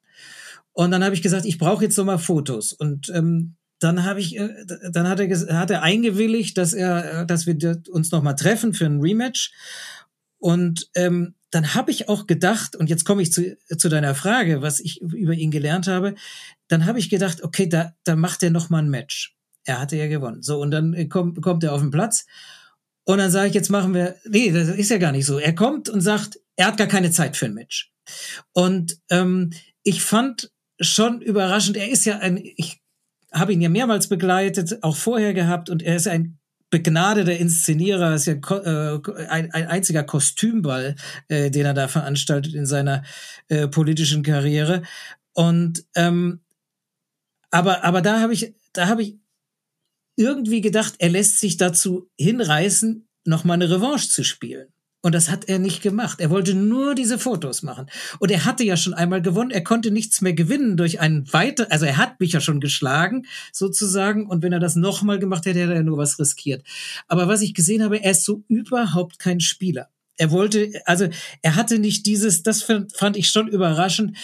Und 0.73 0.91
dann 0.91 1.05
habe 1.05 1.15
ich 1.15 1.23
gesagt, 1.23 1.45
ich 1.47 1.59
brauche 1.59 1.85
jetzt 1.85 1.97
noch 1.97 2.05
mal 2.05 2.19
Fotos. 2.19 2.73
Und 2.73 3.09
ähm, 3.11 3.57
dann 3.79 4.05
habe 4.05 4.21
ich, 4.21 4.37
äh, 4.39 4.49
dann 4.91 5.09
hat 5.09 5.21
er, 5.21 5.59
hat 5.59 5.71
er 5.71 5.83
eingewilligt, 5.83 6.57
dass 6.59 6.73
er, 6.73 7.27
dass 7.27 7.47
wir 7.47 7.83
uns 7.91 8.11
noch 8.11 8.23
mal 8.23 8.35
treffen 8.35 8.75
für 8.75 8.87
ein 8.87 9.01
Rematch. 9.01 9.53
Und 10.39 10.91
ähm, 10.95 11.35
dann 11.55 11.75
habe 11.75 11.93
ich 11.93 12.09
auch 12.09 12.27
gedacht, 12.27 12.75
und 12.75 12.91
jetzt 12.91 13.05
komme 13.05 13.23
ich 13.23 13.33
zu, 13.33 13.57
zu 13.79 13.89
deiner 13.89 14.15
Frage, 14.15 14.61
was 14.61 14.81
ich 14.81 15.01
über 15.01 15.35
ihn 15.35 15.53
gelernt 15.53 15.87
habe, 15.87 16.15
dann 16.69 16.85
habe 16.87 16.99
ich 16.99 17.11
gedacht, 17.11 17.45
okay, 17.45 17.69
da, 17.69 17.95
da 18.03 18.17
macht 18.17 18.43
er 18.43 18.51
noch 18.51 18.71
mal 18.71 18.81
ein 18.81 18.91
Match. 18.91 19.37
Er 19.65 19.79
hatte 19.79 19.97
ja 19.97 20.09
gewonnen. 20.09 20.43
So, 20.43 20.61
und 20.61 20.73
dann 20.73 20.95
äh, 20.95 21.07
kommt, 21.07 21.41
kommt 21.43 21.63
er 21.63 21.73
auf 21.73 21.81
den 21.81 21.93
Platz. 21.93 22.27
Und 23.05 23.19
dann 23.19 23.31
sage 23.31 23.49
ich, 23.49 23.55
jetzt 23.55 23.71
machen 23.71 23.95
wir, 23.95 24.17
nee, 24.29 24.51
das 24.51 24.69
ist 24.69 24.91
ja 24.91 24.99
gar 24.99 25.13
nicht 25.13 25.27
so. 25.27 25.39
Er 25.39 25.55
kommt 25.55 25.89
und 25.89 26.01
sagt, 26.01 26.41
er 26.57 26.67
hat 26.67 26.77
gar 26.77 26.87
keine 26.87 27.11
Zeit 27.13 27.37
für 27.37 27.47
ein 27.47 27.55
Match. 27.55 27.93
Und 28.53 28.99
ähm, 29.11 29.53
ich 29.83 30.03
fand 30.03 30.51
schon 30.81 31.21
überraschend, 31.21 31.77
er 31.77 31.89
ist 31.89 32.05
ja 32.05 32.19
ein, 32.19 32.39
ich 32.43 32.81
habe 33.33 33.53
ihn 33.53 33.61
ja 33.61 33.69
mehrmals 33.69 34.09
begleitet, 34.09 34.83
auch 34.83 34.97
vorher 34.97 35.35
gehabt, 35.35 35.71
und 35.71 35.83
er 35.83 35.97
ist 35.97 36.09
ein 36.09 36.39
begnadeter 36.75 37.37
Inszenierer, 37.37 38.17
ist 38.17 38.27
ja 38.27 38.33
äh, 38.35 38.99
ein, 39.29 39.53
ein 39.53 39.69
einziger 39.69 40.03
Kostümball, 40.03 40.97
äh, 41.29 41.49
den 41.49 41.67
er 41.67 41.73
da 41.73 41.87
veranstaltet 41.87 42.53
in 42.53 42.67
seiner 42.67 43.05
äh, 43.47 43.69
politischen 43.69 44.25
Karriere. 44.25 44.83
Und 45.35 45.85
ähm, 45.95 46.41
aber, 47.53 47.85
aber 47.85 48.03
da 48.03 48.19
habe 48.19 48.33
ich, 48.33 48.57
da 48.73 48.89
habe 48.89 49.03
ich 49.03 49.19
irgendwie 50.17 50.63
gedacht, 50.63 50.95
er 50.99 51.11
lässt 51.11 51.39
sich 51.39 51.59
dazu 51.59 52.11
hinreißen, 52.19 53.07
nochmal 53.25 53.55
eine 53.55 53.71
Revanche 53.71 54.09
zu 54.09 54.25
spielen. 54.25 54.74
Und 55.05 55.15
das 55.15 55.31
hat 55.31 55.51
er 55.51 55.59
nicht 55.59 55.83
gemacht. 55.83 56.19
Er 56.19 56.31
wollte 56.31 56.55
nur 56.55 56.95
diese 56.95 57.19
Fotos 57.19 57.63
machen. 57.63 57.91
Und 58.21 58.31
er 58.31 58.47
hatte 58.47 58.65
ja 58.65 58.75
schon 58.75 58.95
einmal 58.95 59.21
gewonnen. 59.21 59.51
Er 59.51 59.63
konnte 59.63 59.91
nichts 59.91 60.23
mehr 60.23 60.33
gewinnen 60.33 60.79
durch 60.79 60.99
einen 60.99 61.31
weiter, 61.31 61.67
also 61.69 61.85
er 61.85 61.99
hat 61.99 62.19
mich 62.21 62.33
ja 62.33 62.41
schon 62.41 62.59
geschlagen, 62.59 63.27
sozusagen. 63.53 64.27
Und 64.27 64.43
wenn 64.43 64.55
er 64.55 64.61
das 64.61 64.77
nochmal 64.77 65.19
gemacht 65.19 65.45
hätte, 65.45 65.61
hätte 65.61 65.75
er 65.75 65.83
nur 65.83 65.99
was 65.99 66.19
riskiert. 66.19 66.67
Aber 67.07 67.29
was 67.29 67.43
ich 67.43 67.53
gesehen 67.53 67.85
habe, 67.85 68.03
er 68.03 68.13
ist 68.13 68.25
so 68.25 68.45
überhaupt 68.49 69.19
kein 69.19 69.41
Spieler. 69.41 69.91
Er 70.17 70.31
wollte, 70.31 70.73
also 70.87 71.09
er 71.43 71.55
hatte 71.55 71.79
nicht 71.79 72.07
dieses, 72.07 72.43
das 72.43 72.63
fand 72.63 73.19
ich 73.19 73.29
schon 73.29 73.49
überraschend 73.49 74.17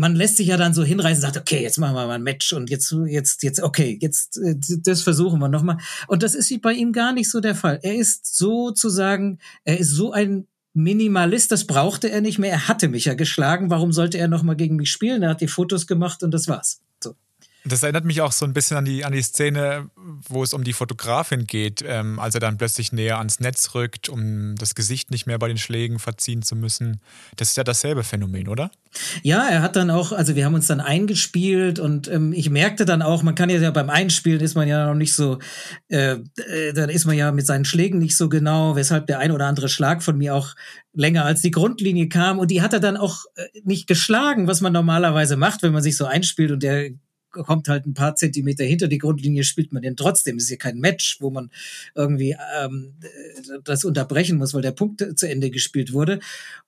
man 0.00 0.14
lässt 0.16 0.38
sich 0.38 0.46
ja 0.46 0.56
dann 0.56 0.72
so 0.72 0.82
hinreißen, 0.82 1.20
sagt, 1.20 1.36
okay, 1.36 1.62
jetzt 1.62 1.78
machen 1.78 1.94
wir 1.94 2.06
mal 2.06 2.14
ein 2.14 2.22
Match 2.22 2.54
und 2.54 2.70
jetzt, 2.70 2.90
jetzt, 3.06 3.42
jetzt, 3.42 3.62
okay, 3.62 3.98
jetzt, 4.00 4.38
äh, 4.38 4.56
das 4.58 5.02
versuchen 5.02 5.38
wir 5.40 5.48
nochmal. 5.48 5.76
Und 6.08 6.22
das 6.22 6.34
ist 6.34 6.50
bei 6.62 6.72
ihm 6.72 6.92
gar 6.92 7.12
nicht 7.12 7.30
so 7.30 7.40
der 7.40 7.54
Fall. 7.54 7.78
Er 7.82 7.94
ist 7.96 8.34
sozusagen, 8.34 9.38
er 9.64 9.78
ist 9.78 9.90
so 9.90 10.12
ein 10.12 10.46
Minimalist, 10.72 11.52
das 11.52 11.66
brauchte 11.66 12.10
er 12.10 12.22
nicht 12.22 12.38
mehr. 12.38 12.50
Er 12.50 12.68
hatte 12.68 12.88
mich 12.88 13.04
ja 13.04 13.14
geschlagen. 13.14 13.68
Warum 13.68 13.92
sollte 13.92 14.16
er 14.16 14.28
nochmal 14.28 14.56
gegen 14.56 14.76
mich 14.76 14.90
spielen? 14.90 15.22
Er 15.22 15.30
hat 15.30 15.42
die 15.42 15.48
Fotos 15.48 15.86
gemacht 15.86 16.22
und 16.22 16.32
das 16.32 16.48
war's. 16.48 16.80
Das 17.64 17.82
erinnert 17.82 18.06
mich 18.06 18.22
auch 18.22 18.32
so 18.32 18.46
ein 18.46 18.54
bisschen 18.54 18.78
an 18.78 18.86
die, 18.86 19.04
an 19.04 19.12
die 19.12 19.20
Szene, 19.20 19.90
wo 19.96 20.42
es 20.42 20.54
um 20.54 20.64
die 20.64 20.72
Fotografin 20.72 21.46
geht, 21.46 21.84
ähm, 21.86 22.18
als 22.18 22.34
er 22.34 22.40
dann 22.40 22.56
plötzlich 22.56 22.90
näher 22.92 23.18
ans 23.18 23.38
Netz 23.38 23.74
rückt, 23.74 24.08
um 24.08 24.54
das 24.56 24.74
Gesicht 24.74 25.10
nicht 25.10 25.26
mehr 25.26 25.38
bei 25.38 25.48
den 25.48 25.58
Schlägen 25.58 25.98
verziehen 25.98 26.40
zu 26.40 26.56
müssen. 26.56 27.00
Das 27.36 27.50
ist 27.50 27.56
ja 27.56 27.64
dasselbe 27.64 28.02
Phänomen, 28.02 28.48
oder? 28.48 28.70
Ja, 29.22 29.46
er 29.46 29.60
hat 29.60 29.76
dann 29.76 29.90
auch, 29.90 30.12
also 30.12 30.36
wir 30.36 30.46
haben 30.46 30.54
uns 30.54 30.68
dann 30.68 30.80
eingespielt 30.80 31.78
und 31.78 32.08
ähm, 32.08 32.32
ich 32.32 32.48
merkte 32.48 32.86
dann 32.86 33.02
auch, 33.02 33.22
man 33.22 33.34
kann 33.34 33.50
ja 33.50 33.70
beim 33.70 33.90
Einspielen 33.90 34.40
ist 34.40 34.54
man 34.54 34.66
ja 34.66 34.86
noch 34.86 34.94
nicht 34.94 35.14
so, 35.14 35.38
äh, 35.88 36.16
äh, 36.36 36.72
dann 36.72 36.88
ist 36.88 37.04
man 37.04 37.16
ja 37.16 37.30
mit 37.30 37.46
seinen 37.46 37.66
Schlägen 37.66 37.98
nicht 37.98 38.16
so 38.16 38.30
genau, 38.30 38.74
weshalb 38.74 39.06
der 39.06 39.18
ein 39.18 39.32
oder 39.32 39.46
andere 39.46 39.68
Schlag 39.68 40.02
von 40.02 40.16
mir 40.16 40.34
auch 40.34 40.54
länger 40.94 41.26
als 41.26 41.42
die 41.42 41.50
Grundlinie 41.50 42.08
kam 42.08 42.38
und 42.38 42.50
die 42.50 42.62
hat 42.62 42.72
er 42.72 42.80
dann 42.80 42.96
auch 42.96 43.26
äh, 43.36 43.44
nicht 43.64 43.86
geschlagen, 43.86 44.46
was 44.46 44.62
man 44.62 44.72
normalerweise 44.72 45.36
macht, 45.36 45.62
wenn 45.62 45.72
man 45.72 45.82
sich 45.82 45.96
so 45.96 46.06
einspielt 46.06 46.50
und 46.50 46.62
der 46.62 46.90
kommt 47.30 47.68
halt 47.68 47.86
ein 47.86 47.94
paar 47.94 48.16
Zentimeter 48.16 48.64
hinter 48.64 48.88
die 48.88 48.98
Grundlinie, 48.98 49.44
spielt 49.44 49.72
man 49.72 49.82
den 49.82 49.96
trotzdem. 49.96 50.36
Es 50.36 50.44
ist 50.44 50.50
ja 50.50 50.56
kein 50.56 50.78
Match, 50.78 51.18
wo 51.20 51.30
man 51.30 51.50
irgendwie 51.94 52.36
ähm, 52.60 52.94
das 53.64 53.84
unterbrechen 53.84 54.38
muss, 54.38 54.54
weil 54.54 54.62
der 54.62 54.72
Punkt 54.72 55.18
zu 55.18 55.28
Ende 55.28 55.50
gespielt 55.50 55.92
wurde. 55.92 56.20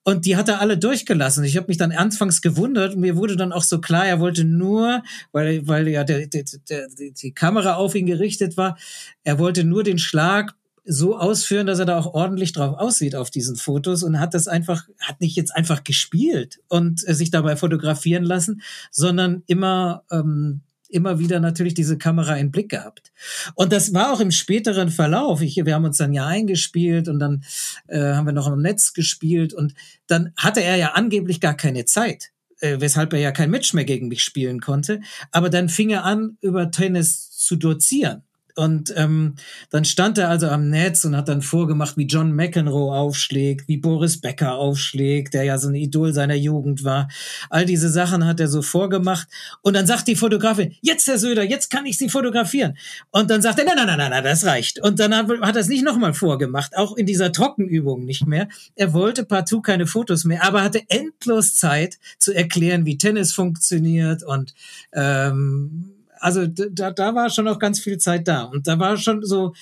Und 0.05 0.27
die 0.27 0.37
hat 0.37 0.49
er 0.49 0.61
alle 0.61 0.79
durchgelassen. 0.79 1.45
Ich 1.45 1.57
habe 1.57 1.69
mich 1.69 1.77
dann 1.77 1.93
anfangs 1.93 2.43
gewundert 2.43 2.95
und 2.95 3.01
mir 3.01 3.17
wurde 3.17 3.37
dann 3.37 3.53
auch 3.53 3.63
so 3.63 3.81
klar, 3.81 4.07
er 4.07 4.21
wollte 4.21 4.45
nur, 4.45 5.03
weil, 5.33 5.67
weil 5.67 5.89
ja 5.89 6.05
der, 6.05 6.27
der, 6.27 6.45
der, 6.69 6.89
die 6.97 7.33
Kamera 7.33 7.75
auf 7.75 7.95
ihn 7.95 8.07
gerichtet 8.07 8.57
war, 8.57 8.77
er 9.25 9.39
wollte 9.39 9.65
nur 9.65 9.83
den 9.83 9.99
Schlag 9.99 10.55
so 10.85 11.17
ausführen, 11.17 11.67
dass 11.67 11.79
er 11.79 11.87
da 11.87 11.99
auch 11.99 12.15
ordentlich 12.15 12.53
drauf 12.53 12.79
aussieht 12.79 13.15
auf 13.15 13.31
diesen 13.31 13.57
Fotos 13.57 14.03
und 14.03 14.19
hat 14.19 14.35
das 14.35 14.49
einfach, 14.49 14.89
hat 15.01 15.21
nicht 15.21 15.37
jetzt 15.37 15.55
einfach 15.55 15.85
gespielt 15.85 16.61
und 16.69 17.07
äh, 17.07 17.15
sich 17.15 17.31
dabei 17.31 17.57
fotografieren 17.57 18.25
lassen, 18.25 18.63
sondern 18.91 19.43
immer, 19.47 20.05
ähm, 20.11 20.63
immer 20.89 21.19
wieder 21.19 21.41
natürlich 21.41 21.75
diese 21.75 21.99
Kamera 21.99 22.37
in 22.37 22.51
Blick 22.51 22.71
gehabt. 22.71 23.13
Und 23.55 23.73
das 23.73 23.95
war 23.95 24.13
auch 24.13 24.21
im 24.21 24.31
späteren 24.31 24.91
Verlauf. 24.91 25.41
Ich, 25.41 25.57
wir 25.57 25.75
haben 25.75 25.85
uns 25.85 25.97
dann 25.97 26.13
ja 26.13 26.27
eingespielt 26.27 27.09
und 27.09 27.19
dann 27.19 27.45
äh, 27.87 28.15
haben 28.15 28.27
wir 28.27 28.33
noch 28.33 28.49
im 28.49 28.61
Netz 28.61 28.93
gespielt 28.93 29.55
und 29.55 29.75
dann 30.09 30.33
hatte 30.37 30.63
er 30.63 30.77
ja 30.77 30.93
angeblich 30.93 31.41
gar 31.41 31.55
keine 31.55 31.85
Zeit 31.85 32.33
äh, 32.63 32.81
weshalb 32.81 33.13
er 33.13 33.19
ja 33.19 33.33
kein 33.33 33.51
Match 33.51 33.75
mehr 33.75 33.85
gegen 33.85 34.09
mich 34.09 34.23
spielen 34.23 34.61
konnte. 34.61 35.01
Aber 35.31 35.51
dann 35.51 35.69
fing 35.69 35.91
er 35.91 36.05
an, 36.05 36.39
über 36.41 36.71
Tennis 36.71 37.31
zu 37.31 37.57
dozieren. 37.57 38.23
Und 38.55 38.93
ähm, 38.97 39.35
dann 39.71 39.85
stand 39.85 40.19
er 40.19 40.29
also 40.29 40.49
am 40.49 40.69
Netz 40.69 41.05
und 41.05 41.17
hat 41.17 41.29
dann 41.29 41.43
vorgemacht, 41.43 41.97
wie 41.97 42.07
John 42.07 42.33
McEnroe 42.35 42.95
aufschlägt, 42.95 43.69
wie 43.69 43.77
Boris 43.77 44.21
Becker 44.21 44.55
aufschlägt, 44.55 45.35
der 45.35 45.45
ja 45.45 45.59
so 45.59 45.69
ein 45.69 45.75
Idol 45.75 46.13
seiner 46.13 46.35
Jugend 46.35 46.85
war. 46.85 47.09
All 47.51 47.65
diese 47.65 47.89
Sachen 47.89 48.27
hat 48.27 48.41
er 48.41 48.49
so 48.49 48.63
vorgemacht. 48.63 49.29
Und 49.63 49.75
dann 49.75 49.87
sagt 49.87 50.09
die 50.09 50.17
Fotografin, 50.17 50.75
jetzt 50.81 51.07
Herr 51.07 51.19
Söder, 51.19 51.43
jetzt 51.43 51.71
kann 51.71 51.87
ich 51.87 51.99
Sie 51.99 52.09
fotografieren. 52.09 52.77
Und 53.11 53.31
dann 53.31 53.43
sagt 53.43 53.59
er, 53.59 53.65
nein, 53.65 53.77
nein, 53.77 53.87
nein, 53.87 53.99
nein, 53.99 54.11
nein 54.11 54.25
das 54.25 54.45
reicht. 54.45 54.81
Und 54.81 54.99
dann 54.99 55.15
hat, 55.15 55.29
hat 55.41 55.57
er 55.57 55.61
es 55.61 55.69
nicht 55.69 55.85
nochmal 55.85 56.15
vorgemacht, 56.15 56.77
auch 56.77 56.97
in 56.97 57.07
dieser 57.07 57.33
Trockenübung 57.33 58.05
nicht 58.05 58.27
mehr. 58.27 58.49
Er 58.77 58.93
wollte 58.93 59.25
partout 59.25 59.63
keine 59.63 59.87
Fotos 59.87 60.25
mehr, 60.25 60.45
aber 60.45 60.63
hatte 60.63 60.83
endlos 60.89 61.55
Zeit 61.55 61.99
zu 62.19 62.33
erklären, 62.33 62.87
wie 62.87 62.99
Tennis 62.99 63.33
funktioniert 63.33 64.23
und 64.23 64.55
ähm, 64.93 65.93
also 66.23 66.47
da, 66.47 66.91
da 66.91 67.15
war 67.15 67.31
schon 67.31 67.45
noch 67.45 67.59
ganz 67.59 67.81
viel 67.81 67.99
Zeit 67.99 68.29
da. 68.29 68.45
Und 68.45 68.67
da 68.67 68.79
war 68.79 68.97
schon 68.97 69.25
so, 69.25 69.55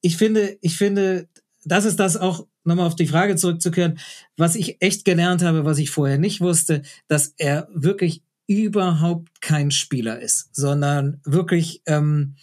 ich 0.00 0.16
finde, 0.16 0.58
ich 0.60 0.76
finde, 0.76 1.28
das 1.64 1.84
ist 1.84 1.98
das 1.98 2.16
auch, 2.16 2.46
nochmal 2.64 2.86
auf 2.86 2.96
die 2.96 3.06
Frage 3.06 3.36
zurückzukehren, 3.36 3.98
was 4.36 4.54
ich 4.54 4.80
echt 4.80 5.04
gelernt 5.04 5.42
habe, 5.42 5.64
was 5.64 5.78
ich 5.78 5.90
vorher 5.90 6.18
nicht 6.18 6.40
wusste, 6.40 6.82
dass 7.08 7.34
er 7.36 7.68
wirklich 7.72 8.22
überhaupt 8.46 9.40
kein 9.40 9.70
Spieler 9.70 10.20
ist, 10.20 10.54
sondern 10.54 11.20
wirklich 11.24 11.82
ähm, 11.86 12.36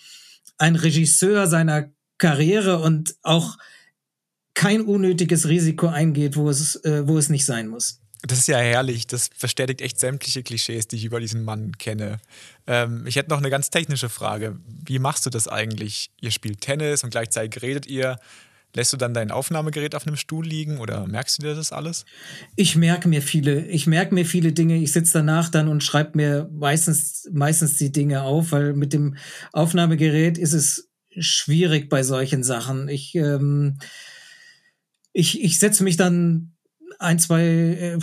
ein 0.58 0.76
Regisseur 0.76 1.48
seiner 1.48 1.92
Karriere 2.18 2.80
und 2.80 3.16
auch 3.22 3.58
kein 4.54 4.82
unnötiges 4.82 5.48
Risiko 5.48 5.88
eingeht, 5.88 6.36
wo 6.36 6.50
es, 6.50 6.76
äh, 6.84 7.08
wo 7.08 7.18
es 7.18 7.30
nicht 7.30 7.46
sein 7.46 7.68
muss. 7.68 8.01
Das 8.24 8.38
ist 8.38 8.48
ja 8.48 8.58
herrlich. 8.58 9.08
Das 9.08 9.30
verstärkt 9.36 9.82
echt 9.82 10.00
sämtliche 10.00 10.44
Klischees, 10.44 10.88
die 10.88 10.96
ich 10.96 11.06
über 11.06 11.20
diesen 11.20 11.44
Mann 11.44 11.78
kenne. 11.78 12.20
Ähm, 12.68 13.06
ich 13.08 13.16
hätte 13.16 13.30
noch 13.30 13.40
eine 13.40 13.50
ganz 13.50 13.70
technische 13.70 14.10
Frage. 14.10 14.60
Wie 14.68 15.00
machst 15.00 15.26
du 15.26 15.30
das 15.30 15.48
eigentlich? 15.48 16.12
Ihr 16.22 16.32
spielt 16.32 16.62
Tennis 16.62 17.04
und 17.04 17.10
gleichzeitig 17.10 17.62
redet 17.62 17.88
ihr. 17.88 18.18
Lässt 18.74 18.94
du 18.94 18.98
dann 18.98 19.14
dein 19.14 19.32
Aufnahmegerät 19.32 19.96
auf 19.96 20.08
einem 20.08 20.16
Stuhl 20.16 20.46
liegen 20.46 20.78
oder 20.78 21.06
merkst 21.06 21.40
du 21.40 21.44
dir 21.44 21.56
das 21.56 21.74
alles? 21.74 22.06
Ich 22.56 22.76
merke 22.78 23.10
mir 23.10 23.22
viele, 23.22 23.66
ich 23.66 23.86
merke 23.86 24.14
mir 24.14 24.26
viele 24.26 24.54
Dinge. 24.54 24.78
Ich 24.78 24.94
sitze 24.94 25.14
danach 25.14 25.50
dann 25.50 25.68
und 25.68 25.84
schreibe 25.84 26.12
mir 26.16 26.50
meistens, 26.54 27.28
meistens 27.34 27.78
die 27.78 27.92
Dinge 27.92 28.22
auf, 28.22 28.52
weil 28.54 28.74
mit 28.74 28.94
dem 28.94 29.18
Aufnahmegerät 29.52 30.38
ist 30.38 30.54
es 30.54 30.90
schwierig 31.18 31.90
bei 31.90 32.04
solchen 32.04 32.44
Sachen. 32.44 32.88
Ich, 32.88 33.14
ähm, 33.16 33.78
ich, 35.12 35.44
ich 35.44 35.60
setze 35.60 35.84
mich 35.84 35.98
dann 35.98 36.54
ein, 37.00 37.20
zwei, 37.20 37.44
äh, 37.44 37.98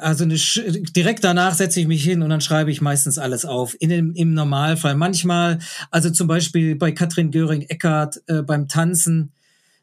also 0.00 0.24
eine, 0.24 0.34
direkt 0.34 1.24
danach 1.24 1.54
setze 1.54 1.80
ich 1.80 1.86
mich 1.86 2.02
hin 2.02 2.22
und 2.22 2.30
dann 2.30 2.40
schreibe 2.40 2.70
ich 2.70 2.80
meistens 2.80 3.18
alles 3.18 3.44
auf. 3.44 3.76
In 3.80 4.14
Im 4.14 4.34
Normalfall. 4.34 4.94
Manchmal, 4.94 5.58
also 5.90 6.10
zum 6.10 6.28
Beispiel 6.28 6.76
bei 6.76 6.92
Katrin 6.92 7.30
Göring-Eckardt 7.30 8.22
äh, 8.26 8.42
beim 8.42 8.68
Tanzen, 8.68 9.32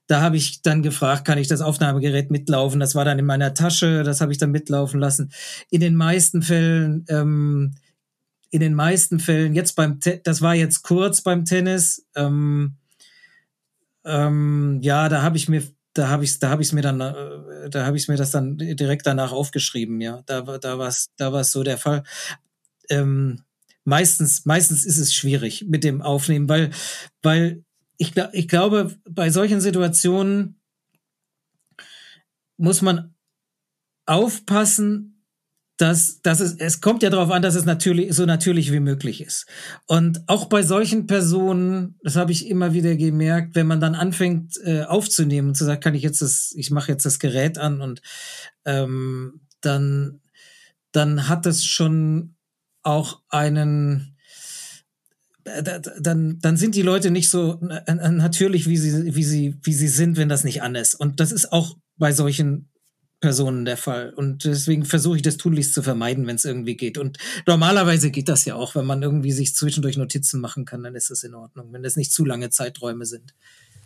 da 0.08 0.22
habe 0.22 0.38
ich 0.38 0.62
dann 0.62 0.84
gefragt, 0.84 1.26
kann 1.26 1.38
ich 1.38 1.50
das 1.50 1.62
Aufnahmegerät 1.62 2.32
mitlaufen? 2.32 2.80
Das 2.80 2.96
war 2.96 3.04
dann 3.04 3.20
in 3.20 3.26
meiner 3.26 3.54
Tasche, 3.54 4.04
das 4.04 4.22
habe 4.22 4.32
ich 4.32 4.38
dann 4.38 4.52
mitlaufen 4.52 5.00
lassen. 5.00 5.32
In 5.70 5.82
den 5.82 5.96
meisten 5.96 6.42
Fällen, 6.42 7.06
ähm, 7.10 7.76
in 8.50 8.62
den 8.62 8.74
meisten 8.74 9.20
Fällen, 9.20 9.54
jetzt 9.54 9.76
beim, 9.76 10.00
Te 10.00 10.22
das 10.24 10.42
war 10.42 10.56
jetzt 10.56 10.84
kurz 10.84 11.22
beim 11.22 11.44
Tennis, 11.44 12.06
ähm, 12.16 12.78
ähm, 14.06 14.80
ja, 14.82 15.10
da 15.10 15.22
habe 15.22 15.36
ich 15.36 15.50
mir 15.50 15.62
da 15.98 16.10
habe 16.10 16.24
ich 16.24 16.40
da 16.40 16.50
habe 16.50 16.62
ich 16.62 16.74
mir 16.74 16.82
dann 16.82 17.02
äh, 17.02 17.70
da 17.70 17.86
habe 17.86 17.98
ich 17.98 18.08
mir 18.08 18.18
das 18.18 18.32
dann 18.32 18.58
direkt 18.58 19.08
danach 19.08 19.32
aufgeschrieben 19.32 20.02
ja. 20.02 20.22
Da 20.26 20.42
da 20.42 20.78
war 20.78 20.94
da 21.18 21.34
war 21.34 21.44
so 21.44 21.64
der 21.64 21.78
Fall. 21.78 22.04
Ähm, 22.90 23.44
meistens 23.84 24.46
meistens 24.46 24.86
ist 24.86 24.98
es 24.98 25.14
schwierig 25.14 25.66
mit 25.68 25.84
dem 25.84 26.02
Aufnehmen 26.02 26.50
weil 26.50 26.72
weil 27.22 27.64
ich 27.98 28.14
ich 28.34 28.48
glaube 28.48 28.96
bei 29.10 29.30
solchen 29.30 29.62
Situationen 29.62 30.60
muss 32.58 32.82
man 32.82 33.16
aufpassen 34.06 35.17
dass, 35.78 36.22
dass 36.22 36.40
es, 36.40 36.56
es 36.56 36.82
kommt 36.82 37.04
ja 37.04 37.12
darauf 37.12 37.30
an, 37.30 37.44
dass 37.44 37.56
es 37.56 37.66
natürlich 37.66 38.14
so 38.14 38.26
natürlich 38.26 38.72
wie 38.72 38.80
möglich 38.80 39.22
ist. 39.22 39.46
Und 39.86 40.28
auch 40.28 40.46
bei 40.46 40.64
solchen 40.64 41.06
Personen, 41.06 42.00
das 42.02 42.16
habe 42.16 42.32
ich 42.32 42.50
immer 42.50 42.74
wieder 42.74 42.96
gemerkt, 42.96 43.56
wenn 43.56 43.68
man 43.68 43.80
dann 43.80 43.94
anfängt 43.94 44.58
äh, 44.64 44.84
aufzunehmen 44.84 45.50
und 45.50 45.56
zu 45.56 45.66
sagen, 45.66 45.80
kann 45.80 45.96
ich 45.96 46.02
jetzt 46.02 46.22
das, 46.22 46.52
ich 46.56 46.72
mache 46.72 46.92
jetzt 46.92 47.06
das 47.06 47.20
Gerät 47.20 47.60
an 47.60 47.82
und 47.82 48.02
ähm, 48.66 49.42
dann, 49.62 50.22
dann 50.92 51.30
hat 51.30 51.46
es 51.46 51.64
schon 51.64 52.36
auch 52.82 53.22
einen, 53.30 54.18
äh, 55.44 55.62
dann, 56.00 56.40
dann 56.40 56.58
sind 56.58 56.74
die 56.74 56.82
Leute 56.82 57.12
nicht 57.12 57.30
so 57.30 57.60
natürlich, 57.62 58.68
wie 58.68 58.78
sie, 58.78 59.16
wie 59.16 59.24
sie, 59.24 59.60
wie 59.62 59.74
sie 59.74 59.90
sind, 59.90 60.18
wenn 60.18 60.30
das 60.30 60.44
nicht 60.44 60.64
an 60.64 60.74
ist. 60.74 60.96
Und 60.96 61.20
das 61.20 61.32
ist 61.32 61.52
auch 61.52 61.78
bei 61.98 62.12
solchen 62.12 62.70
Personen 63.20 63.66
der 63.66 63.78
Fall. 63.78 64.14
Und 64.14 64.46
deswegen 64.46 64.86
versuche 64.86 65.18
ich 65.18 65.22
das 65.24 65.38
tunlichst 65.38 65.74
zu 65.74 65.82
vermeiden, 65.82 66.28
wenn 66.28 66.36
es 66.36 66.46
irgendwie 66.46 66.78
geht. 66.78 66.98
Und 66.98 67.18
normalerweise 67.48 68.12
geht 68.12 68.30
das 68.30 68.46
ja 68.46 68.56
auch, 68.56 68.76
wenn 68.76 68.86
man 68.86 69.02
irgendwie 69.02 69.32
sich 69.32 69.56
zwischendurch 69.56 69.98
Notizen 69.98 70.40
machen 70.40 70.66
kann, 70.66 70.84
dann 70.84 70.96
ist 70.96 71.10
das 71.10 71.24
in 71.24 71.34
Ordnung, 71.34 71.74
wenn 71.74 71.84
das 71.84 71.96
nicht 71.96 72.12
zu 72.12 72.26
lange 72.26 72.50
Zeiträume 72.50 73.06
sind. 73.06 73.34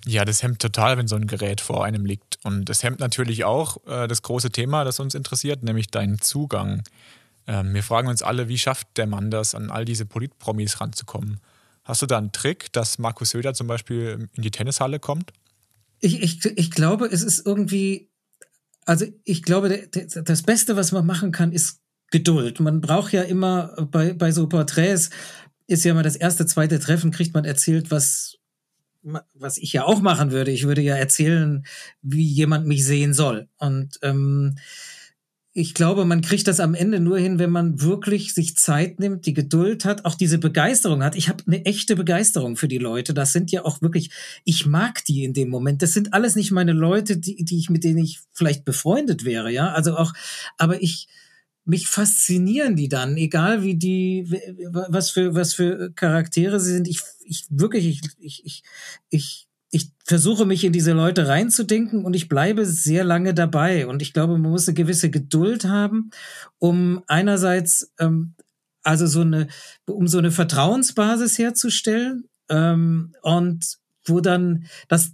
Ja, 0.05 0.25
das 0.25 0.43
hemmt 0.43 0.61
total, 0.61 0.97
wenn 0.97 1.07
so 1.07 1.15
ein 1.15 1.27
Gerät 1.27 1.61
vor 1.61 1.85
einem 1.85 2.05
liegt. 2.05 2.39
Und 2.43 2.69
es 2.69 2.83
hemmt 2.83 3.00
natürlich 3.00 3.45
auch 3.45 3.77
äh, 3.85 4.07
das 4.07 4.21
große 4.21 4.51
Thema, 4.51 4.83
das 4.83 5.00
uns 5.00 5.15
interessiert, 5.15 5.63
nämlich 5.63 5.88
deinen 5.88 6.19
Zugang. 6.19 6.83
Ähm, 7.47 7.73
wir 7.73 7.83
fragen 7.83 8.07
uns 8.07 8.23
alle, 8.23 8.47
wie 8.47 8.57
schafft 8.57 8.97
der 8.97 9.07
Mann 9.07 9.31
das, 9.31 9.55
an 9.55 9.69
all 9.69 9.85
diese 9.85 10.05
Politpromis 10.05 10.81
ranzukommen? 10.81 11.39
Hast 11.83 12.01
du 12.01 12.05
da 12.05 12.17
einen 12.17 12.31
Trick, 12.31 12.73
dass 12.73 13.00
Markus 13.00 13.29
Söder 13.29 13.53
zum 13.53 13.67
Beispiel 13.67 14.29
in 14.33 14.41
die 14.41 14.51
Tennishalle 14.51 15.00
kommt? 15.00 15.31
Ich, 16.00 16.21
ich, 16.21 16.45
ich 16.45 16.71
glaube, 16.71 17.05
es 17.05 17.21
ist 17.21 17.45
irgendwie 17.45 18.10
also 18.85 19.05
ich 19.23 19.43
glaube, 19.43 19.88
das 19.89 20.43
Beste, 20.43 20.75
was 20.75 20.91
man 20.91 21.05
machen 21.05 21.31
kann, 21.31 21.51
ist 21.51 21.79
Geduld. 22.11 22.59
Man 22.59 22.81
braucht 22.81 23.13
ja 23.13 23.21
immer 23.21 23.88
bei, 23.89 24.13
bei 24.13 24.31
so 24.31 24.47
Porträts, 24.47 25.11
ist 25.67 25.85
ja 25.85 25.93
mal 25.93 26.03
das 26.03 26.17
erste, 26.17 26.45
zweite 26.45 26.79
Treffen, 26.79 27.11
kriegt 27.11 27.33
man 27.33 27.45
erzählt, 27.45 27.89
was, 27.89 28.38
was 29.33 29.57
ich 29.57 29.71
ja 29.71 29.85
auch 29.85 30.01
machen 30.01 30.31
würde. 30.31 30.51
Ich 30.51 30.65
würde 30.65 30.81
ja 30.81 30.97
erzählen, 30.97 31.65
wie 32.01 32.25
jemand 32.25 32.67
mich 32.67 32.85
sehen 32.85 33.13
soll. 33.13 33.47
Und 33.57 33.97
ähm, 34.01 34.57
ich 35.53 35.74
glaube, 35.74 36.05
man 36.05 36.22
kriegt 36.22 36.48
das 36.48 36.62
am 36.62 36.74
Ende 36.74 37.01
nur 37.01 37.17
hin, 37.17 37.38
wenn 37.38 37.50
man 37.50 37.81
wirklich 37.81 38.34
sich 38.34 38.55
Zeit 38.55 39.01
nimmt, 39.01 39.25
die 39.25 39.34
Geduld 39.34 39.84
hat, 39.84 40.05
auch 40.05 40.15
diese 40.15 40.38
Begeisterung 40.38 41.03
hat. 41.03 41.17
Ich 41.17 41.27
habe 41.27 41.43
eine 41.46 41.65
echte 41.65 41.98
Begeisterung 41.98 42.55
für 42.55 42.70
die 42.70 42.77
Leute. 42.77 43.13
Das 43.13 43.34
sind 43.34 43.51
ja 43.51 43.65
auch 43.65 43.81
wirklich, 43.81 44.12
ich 44.46 44.65
mag 44.65 45.03
die 45.03 45.25
in 45.25 45.34
dem 45.34 45.50
Moment. 45.50 45.81
Das 45.81 45.91
sind 45.91 46.13
alles 46.13 46.38
nicht 46.38 46.51
meine 46.51 46.72
Leute, 46.72 47.17
die, 47.17 47.43
die 47.43 47.58
ich 47.58 47.70
mit 47.70 47.84
denen 47.84 47.98
ich 47.98 48.22
vielleicht 48.31 48.63
befreundet 48.63 49.25
wäre, 49.25 49.51
ja. 49.51 49.74
Also 49.74 49.98
auch, 49.98 50.13
aber 50.58 50.81
ich 50.81 51.10
mich 51.65 51.88
faszinieren 51.88 52.75
die 52.75 52.89
dann, 52.89 53.17
egal 53.17 53.61
wie 53.61 53.75
die, 53.75 54.25
was 54.72 55.11
für 55.11 55.35
was 55.35 55.53
für 55.53 55.92
Charaktere 55.94 56.59
sie 56.59 56.72
sind. 56.72 56.87
Ich, 56.87 57.01
ich 57.25 57.46
wirklich, 57.50 57.87
ich, 57.87 58.01
ich, 58.20 58.46
ich, 58.46 58.64
ich 59.09 59.48
ich 59.72 59.90
versuche 60.05 60.46
mich 60.46 60.64
in 60.66 60.74
diese 60.74 60.92
Leute 60.92 61.27
reinzudenken 61.27 62.03
und 62.05 62.14
ich 62.14 62.27
bleibe 62.27 62.66
sehr 62.66 63.05
lange 63.05 63.34
dabei. 63.34 63.88
Und 63.88 64.01
ich 64.01 64.14
glaube, 64.14 64.38
man 64.38 64.51
muss 64.51 64.68
eine 64.68 64.75
gewisse 64.75 65.10
Geduld 65.10 65.66
haben, 65.66 66.12
um 66.60 67.03
einerseits, 67.07 67.92
ähm, 67.98 68.36
also 68.84 69.07
so 69.07 69.22
eine, 69.22 69.48
um 69.86 70.07
so 70.07 70.18
eine 70.18 70.31
Vertrauensbasis 70.31 71.38
herzustellen 71.38 72.25
ähm, 72.50 73.16
und 73.22 73.77
wo 74.05 74.20
dann 74.20 74.66
das 74.90 75.12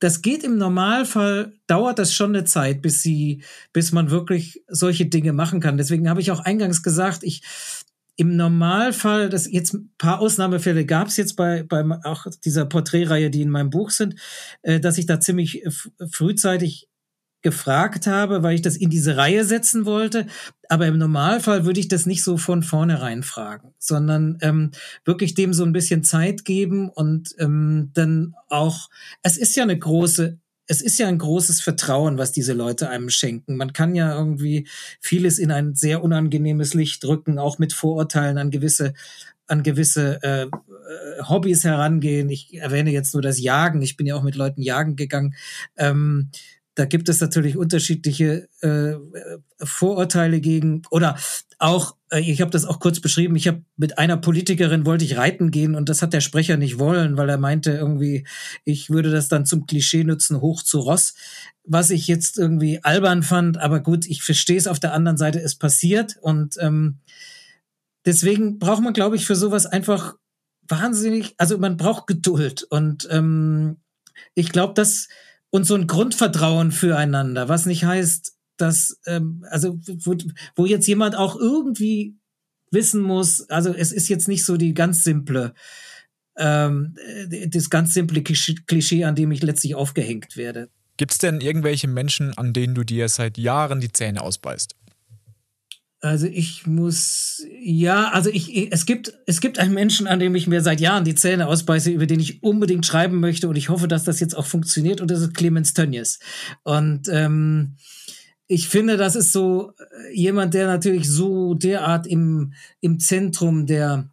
das 0.00 0.22
geht 0.22 0.44
im 0.44 0.58
Normalfall, 0.58 1.52
dauert 1.66 1.98
das 1.98 2.14
schon 2.14 2.34
eine 2.34 2.44
Zeit, 2.44 2.82
bis 2.82 3.02
sie, 3.02 3.42
bis 3.72 3.90
man 3.90 4.10
wirklich 4.10 4.62
solche 4.68 5.06
Dinge 5.06 5.32
machen 5.32 5.60
kann. 5.60 5.76
Deswegen 5.76 6.08
habe 6.08 6.20
ich 6.20 6.30
auch 6.30 6.40
eingangs 6.40 6.82
gesagt, 6.82 7.24
ich, 7.24 7.42
im 8.18 8.34
Normalfall, 8.34 9.28
das 9.28 9.50
jetzt 9.50 9.74
ein 9.74 9.92
paar 9.96 10.18
Ausnahmefälle 10.18 10.84
gab 10.84 11.06
es 11.06 11.16
jetzt 11.16 11.36
bei, 11.36 11.62
bei 11.62 11.84
auch 12.02 12.26
dieser 12.44 12.66
Porträtreihe, 12.66 13.30
die 13.30 13.42
in 13.42 13.50
meinem 13.50 13.70
Buch 13.70 13.90
sind, 13.90 14.16
äh, 14.62 14.80
dass 14.80 14.98
ich 14.98 15.06
da 15.06 15.20
ziemlich 15.20 15.64
frühzeitig 16.10 16.88
gefragt 17.42 18.08
habe, 18.08 18.42
weil 18.42 18.56
ich 18.56 18.62
das 18.62 18.76
in 18.76 18.90
diese 18.90 19.16
Reihe 19.16 19.44
setzen 19.44 19.86
wollte. 19.86 20.26
Aber 20.68 20.88
im 20.88 20.98
Normalfall 20.98 21.64
würde 21.64 21.78
ich 21.78 21.86
das 21.86 22.06
nicht 22.06 22.24
so 22.24 22.36
von 22.36 22.64
vornherein 22.64 23.22
fragen, 23.22 23.72
sondern 23.78 24.38
ähm, 24.40 24.72
wirklich 25.04 25.34
dem 25.34 25.54
so 25.54 25.62
ein 25.62 25.72
bisschen 25.72 26.02
Zeit 26.02 26.44
geben 26.44 26.88
und 26.88 27.36
ähm, 27.38 27.92
dann 27.94 28.34
auch, 28.48 28.90
es 29.22 29.36
ist 29.36 29.54
ja 29.54 29.62
eine 29.62 29.78
große 29.78 30.40
es 30.68 30.82
ist 30.82 30.98
ja 30.98 31.08
ein 31.08 31.18
großes 31.18 31.60
Vertrauen, 31.60 32.18
was 32.18 32.30
diese 32.30 32.52
Leute 32.52 32.90
einem 32.90 33.08
schenken. 33.08 33.56
Man 33.56 33.72
kann 33.72 33.94
ja 33.94 34.14
irgendwie 34.14 34.68
vieles 35.00 35.38
in 35.38 35.50
ein 35.50 35.74
sehr 35.74 36.04
unangenehmes 36.04 36.74
Licht 36.74 37.02
drücken, 37.02 37.38
auch 37.38 37.58
mit 37.58 37.72
Vorurteilen 37.72 38.38
an 38.38 38.50
gewisse 38.50 38.92
an 39.48 39.62
gewisse 39.62 40.22
äh, 40.22 40.42
äh, 40.42 41.22
Hobbys 41.22 41.64
herangehen. 41.64 42.28
Ich 42.28 42.54
erwähne 42.58 42.90
jetzt 42.90 43.14
nur 43.14 43.22
das 43.22 43.40
Jagen. 43.40 43.80
Ich 43.80 43.96
bin 43.96 44.06
ja 44.06 44.14
auch 44.14 44.22
mit 44.22 44.36
Leuten 44.36 44.60
jagen 44.60 44.94
gegangen. 44.94 45.34
Ähm, 45.78 46.30
da 46.78 46.84
gibt 46.84 47.08
es 47.08 47.20
natürlich 47.20 47.56
unterschiedliche 47.56 48.48
äh, 48.60 48.94
Vorurteile 49.60 50.40
gegen 50.40 50.82
oder 50.92 51.18
auch, 51.58 51.96
äh, 52.10 52.20
ich 52.20 52.40
habe 52.40 52.52
das 52.52 52.66
auch 52.66 52.78
kurz 52.78 53.00
beschrieben, 53.00 53.34
ich 53.34 53.48
habe 53.48 53.64
mit 53.76 53.98
einer 53.98 54.16
Politikerin 54.16 54.86
wollte 54.86 55.04
ich 55.04 55.16
reiten 55.16 55.50
gehen 55.50 55.74
und 55.74 55.88
das 55.88 56.02
hat 56.02 56.12
der 56.12 56.20
Sprecher 56.20 56.56
nicht 56.56 56.78
wollen, 56.78 57.16
weil 57.16 57.28
er 57.28 57.36
meinte 57.36 57.72
irgendwie, 57.72 58.24
ich 58.64 58.90
würde 58.90 59.10
das 59.10 59.26
dann 59.26 59.44
zum 59.44 59.66
Klischee 59.66 60.04
nutzen, 60.04 60.40
hoch 60.40 60.62
zu 60.62 60.78
Ross, 60.78 61.14
was 61.64 61.90
ich 61.90 62.06
jetzt 62.06 62.38
irgendwie 62.38 62.84
albern 62.84 63.24
fand, 63.24 63.58
aber 63.58 63.80
gut, 63.80 64.06
ich 64.06 64.22
verstehe 64.22 64.56
es 64.56 64.68
auf 64.68 64.78
der 64.78 64.94
anderen 64.94 65.18
Seite, 65.18 65.40
es 65.40 65.56
passiert 65.56 66.16
und 66.20 66.58
ähm, 66.60 67.00
deswegen 68.06 68.60
braucht 68.60 68.84
man, 68.84 68.92
glaube 68.92 69.16
ich, 69.16 69.26
für 69.26 69.34
sowas 69.34 69.66
einfach 69.66 70.14
wahnsinnig, 70.68 71.34
also 71.38 71.58
man 71.58 71.76
braucht 71.76 72.06
Geduld 72.06 72.62
und 72.62 73.08
ähm, 73.10 73.78
ich 74.36 74.52
glaube, 74.52 74.74
dass 74.74 75.08
und 75.50 75.64
so 75.64 75.74
ein 75.74 75.86
Grundvertrauen 75.86 76.72
füreinander, 76.72 77.48
was 77.48 77.66
nicht 77.66 77.84
heißt, 77.84 78.34
dass, 78.56 78.98
ähm, 79.06 79.44
also 79.50 79.78
wo, 79.86 80.16
wo 80.56 80.66
jetzt 80.66 80.86
jemand 80.86 81.16
auch 81.16 81.36
irgendwie 81.36 82.16
wissen 82.70 83.00
muss, 83.00 83.48
also 83.48 83.72
es 83.72 83.92
ist 83.92 84.08
jetzt 84.08 84.28
nicht 84.28 84.44
so 84.44 84.56
die 84.56 84.74
ganz 84.74 85.04
simple, 85.04 85.54
ähm, 86.36 86.94
das 87.48 87.70
ganz 87.70 87.94
simple 87.94 88.22
Klischee, 88.22 89.04
an 89.04 89.14
dem 89.14 89.32
ich 89.32 89.42
letztlich 89.42 89.74
aufgehängt 89.74 90.36
werde. 90.36 90.68
Gibt 90.96 91.12
es 91.12 91.18
denn 91.18 91.40
irgendwelche 91.40 91.88
Menschen, 91.88 92.36
an 92.36 92.52
denen 92.52 92.74
du 92.74 92.82
dir 92.82 93.08
seit 93.08 93.38
Jahren 93.38 93.80
die 93.80 93.92
Zähne 93.92 94.20
ausbeißt? 94.20 94.74
Also 96.00 96.26
ich 96.26 96.64
muss, 96.64 97.44
ja, 97.60 98.10
also 98.10 98.30
ich, 98.30 98.70
es 98.70 98.86
gibt, 98.86 99.14
es 99.26 99.40
gibt 99.40 99.58
einen 99.58 99.74
Menschen, 99.74 100.06
an 100.06 100.20
dem 100.20 100.36
ich 100.36 100.46
mir 100.46 100.60
seit 100.60 100.80
Jahren 100.80 101.04
die 101.04 101.16
Zähne 101.16 101.48
ausbeiße, 101.48 101.90
über 101.90 102.06
den 102.06 102.20
ich 102.20 102.40
unbedingt 102.42 102.86
schreiben 102.86 103.18
möchte 103.18 103.48
und 103.48 103.56
ich 103.56 103.68
hoffe, 103.68 103.88
dass 103.88 104.04
das 104.04 104.20
jetzt 104.20 104.36
auch 104.36 104.46
funktioniert 104.46 105.00
und 105.00 105.10
das 105.10 105.20
ist 105.20 105.34
Clemens 105.34 105.74
Tönnies. 105.74 106.20
Und 106.62 107.08
ähm, 107.08 107.76
ich 108.46 108.68
finde, 108.68 108.96
das 108.96 109.16
ist 109.16 109.32
so 109.32 109.72
äh, 109.72 110.14
jemand, 110.14 110.54
der 110.54 110.68
natürlich 110.68 111.10
so 111.10 111.54
derart 111.54 112.06
im, 112.06 112.54
im 112.80 113.00
Zentrum 113.00 113.66
der, 113.66 114.08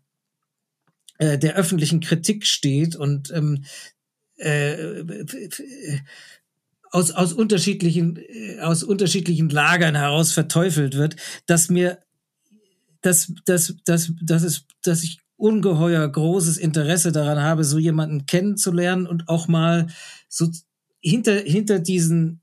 äh, 1.19 1.37
der 1.37 1.55
öffentlichen 1.55 1.99
Kritik 1.99 2.47
steht 2.47 2.95
und 2.95 3.31
ähm, 3.31 3.63
äh, 4.37 5.03
aus, 6.95 7.11
aus 7.11 7.33
unterschiedlichen, 7.33 8.17
äh, 8.17 8.59
aus 8.61 8.81
unterschiedlichen 8.81 9.49
Lagern 9.49 9.95
heraus 9.95 10.31
verteufelt 10.31 10.95
wird, 10.95 11.17
dass 11.45 11.69
mir, 11.69 11.99
dass, 13.01 13.33
dass, 13.43 13.75
dass, 13.83 14.13
dass, 14.21 14.43
es, 14.43 14.65
dass 14.81 15.03
ich 15.03 15.19
ungeheuer 15.35 16.07
großes 16.07 16.57
Interesse 16.57 17.11
daran 17.11 17.39
habe, 17.39 17.65
so 17.65 17.77
jemanden 17.77 18.25
kennenzulernen 18.25 19.07
und 19.07 19.27
auch 19.27 19.49
mal 19.49 19.87
so 20.29 20.49
hinter, 21.01 21.33
hinter 21.33 21.79
diesen 21.79 22.39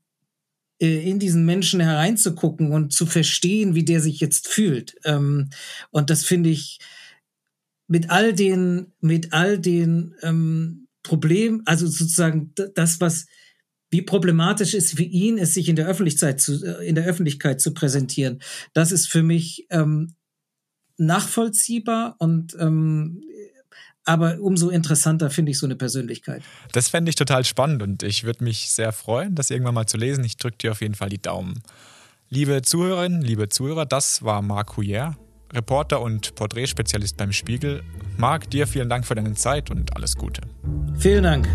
äh, 0.79 1.09
in 1.09 1.17
diesen 1.17 1.45
Menschen 1.45 1.79
hereinzugucken 1.79 2.71
und 2.71 2.93
zu 2.93 3.07
verstehen, 3.07 3.73
wie 3.73 3.85
der 3.85 4.01
sich 4.01 4.19
jetzt 4.19 4.47
fühlt. 4.47 4.95
Ähm, 5.03 5.49
und 5.89 6.11
das 6.11 6.25
finde 6.25 6.51
ich 6.51 6.77
mit 7.87 8.11
all 8.11 8.33
den, 8.33 8.93
mit 9.01 9.33
all 9.33 9.57
den 9.57 10.13
ähm, 10.21 10.87
Problemen, 11.01 11.63
also 11.65 11.87
sozusagen 11.87 12.53
das, 12.75 13.01
was 13.01 13.25
wie 13.93 14.01
problematisch 14.01 14.73
ist 14.73 14.97
für 14.97 15.03
ihn, 15.03 15.37
es 15.37 15.53
sich 15.53 15.69
in 15.69 15.75
der 15.75 15.87
Öffentlichkeit 15.87 16.41
zu, 16.41 16.65
äh, 16.65 16.85
in 16.85 16.95
der 16.95 17.05
Öffentlichkeit 17.05 17.61
zu 17.61 17.73
präsentieren. 17.73 18.41
Das 18.73 18.91
ist 18.91 19.07
für 19.07 19.23
mich 19.23 19.67
ähm, 19.69 20.15
nachvollziehbar 20.97 22.15
und 22.17 22.57
ähm, 22.59 23.21
aber 24.05 24.39
umso 24.41 24.69
interessanter 24.69 25.29
finde 25.29 25.51
ich 25.51 25.59
so 25.59 25.65
eine 25.65 25.77
Persönlichkeit. 25.77 26.43
Das 26.73 26.89
fände 26.89 27.07
ich 27.09 27.15
total 27.15 27.45
spannend 27.45 27.81
und 27.81 28.03
ich 28.03 28.25
würde 28.25 28.43
mich 28.43 28.69
sehr 28.69 28.91
freuen, 28.91 29.35
das 29.35 29.49
irgendwann 29.49 29.75
mal 29.75 29.85
zu 29.85 29.95
lesen. 29.95 30.25
Ich 30.25 30.35
drücke 30.35 30.57
dir 30.57 30.71
auf 30.71 30.81
jeden 30.81 30.95
Fall 30.95 31.07
die 31.07 31.21
Daumen. 31.21 31.61
Liebe 32.29 32.63
Zuhörerinnen, 32.63 33.21
liebe 33.21 33.47
Zuhörer, 33.47 33.85
das 33.85 34.23
war 34.23 34.41
Marc 34.41 34.75
Huyer, 34.75 35.15
Reporter 35.53 36.01
und 36.01 36.35
Porträtspezialist 36.35 37.15
beim 37.15 37.31
Spiegel. 37.31 37.83
Marc, 38.17 38.49
dir 38.49 38.67
vielen 38.67 38.89
Dank 38.89 39.05
für 39.05 39.15
deine 39.15 39.35
Zeit 39.35 39.71
und 39.71 39.95
alles 39.95 40.17
Gute. 40.17 40.41
Vielen 40.97 41.23
Dank. 41.23 41.47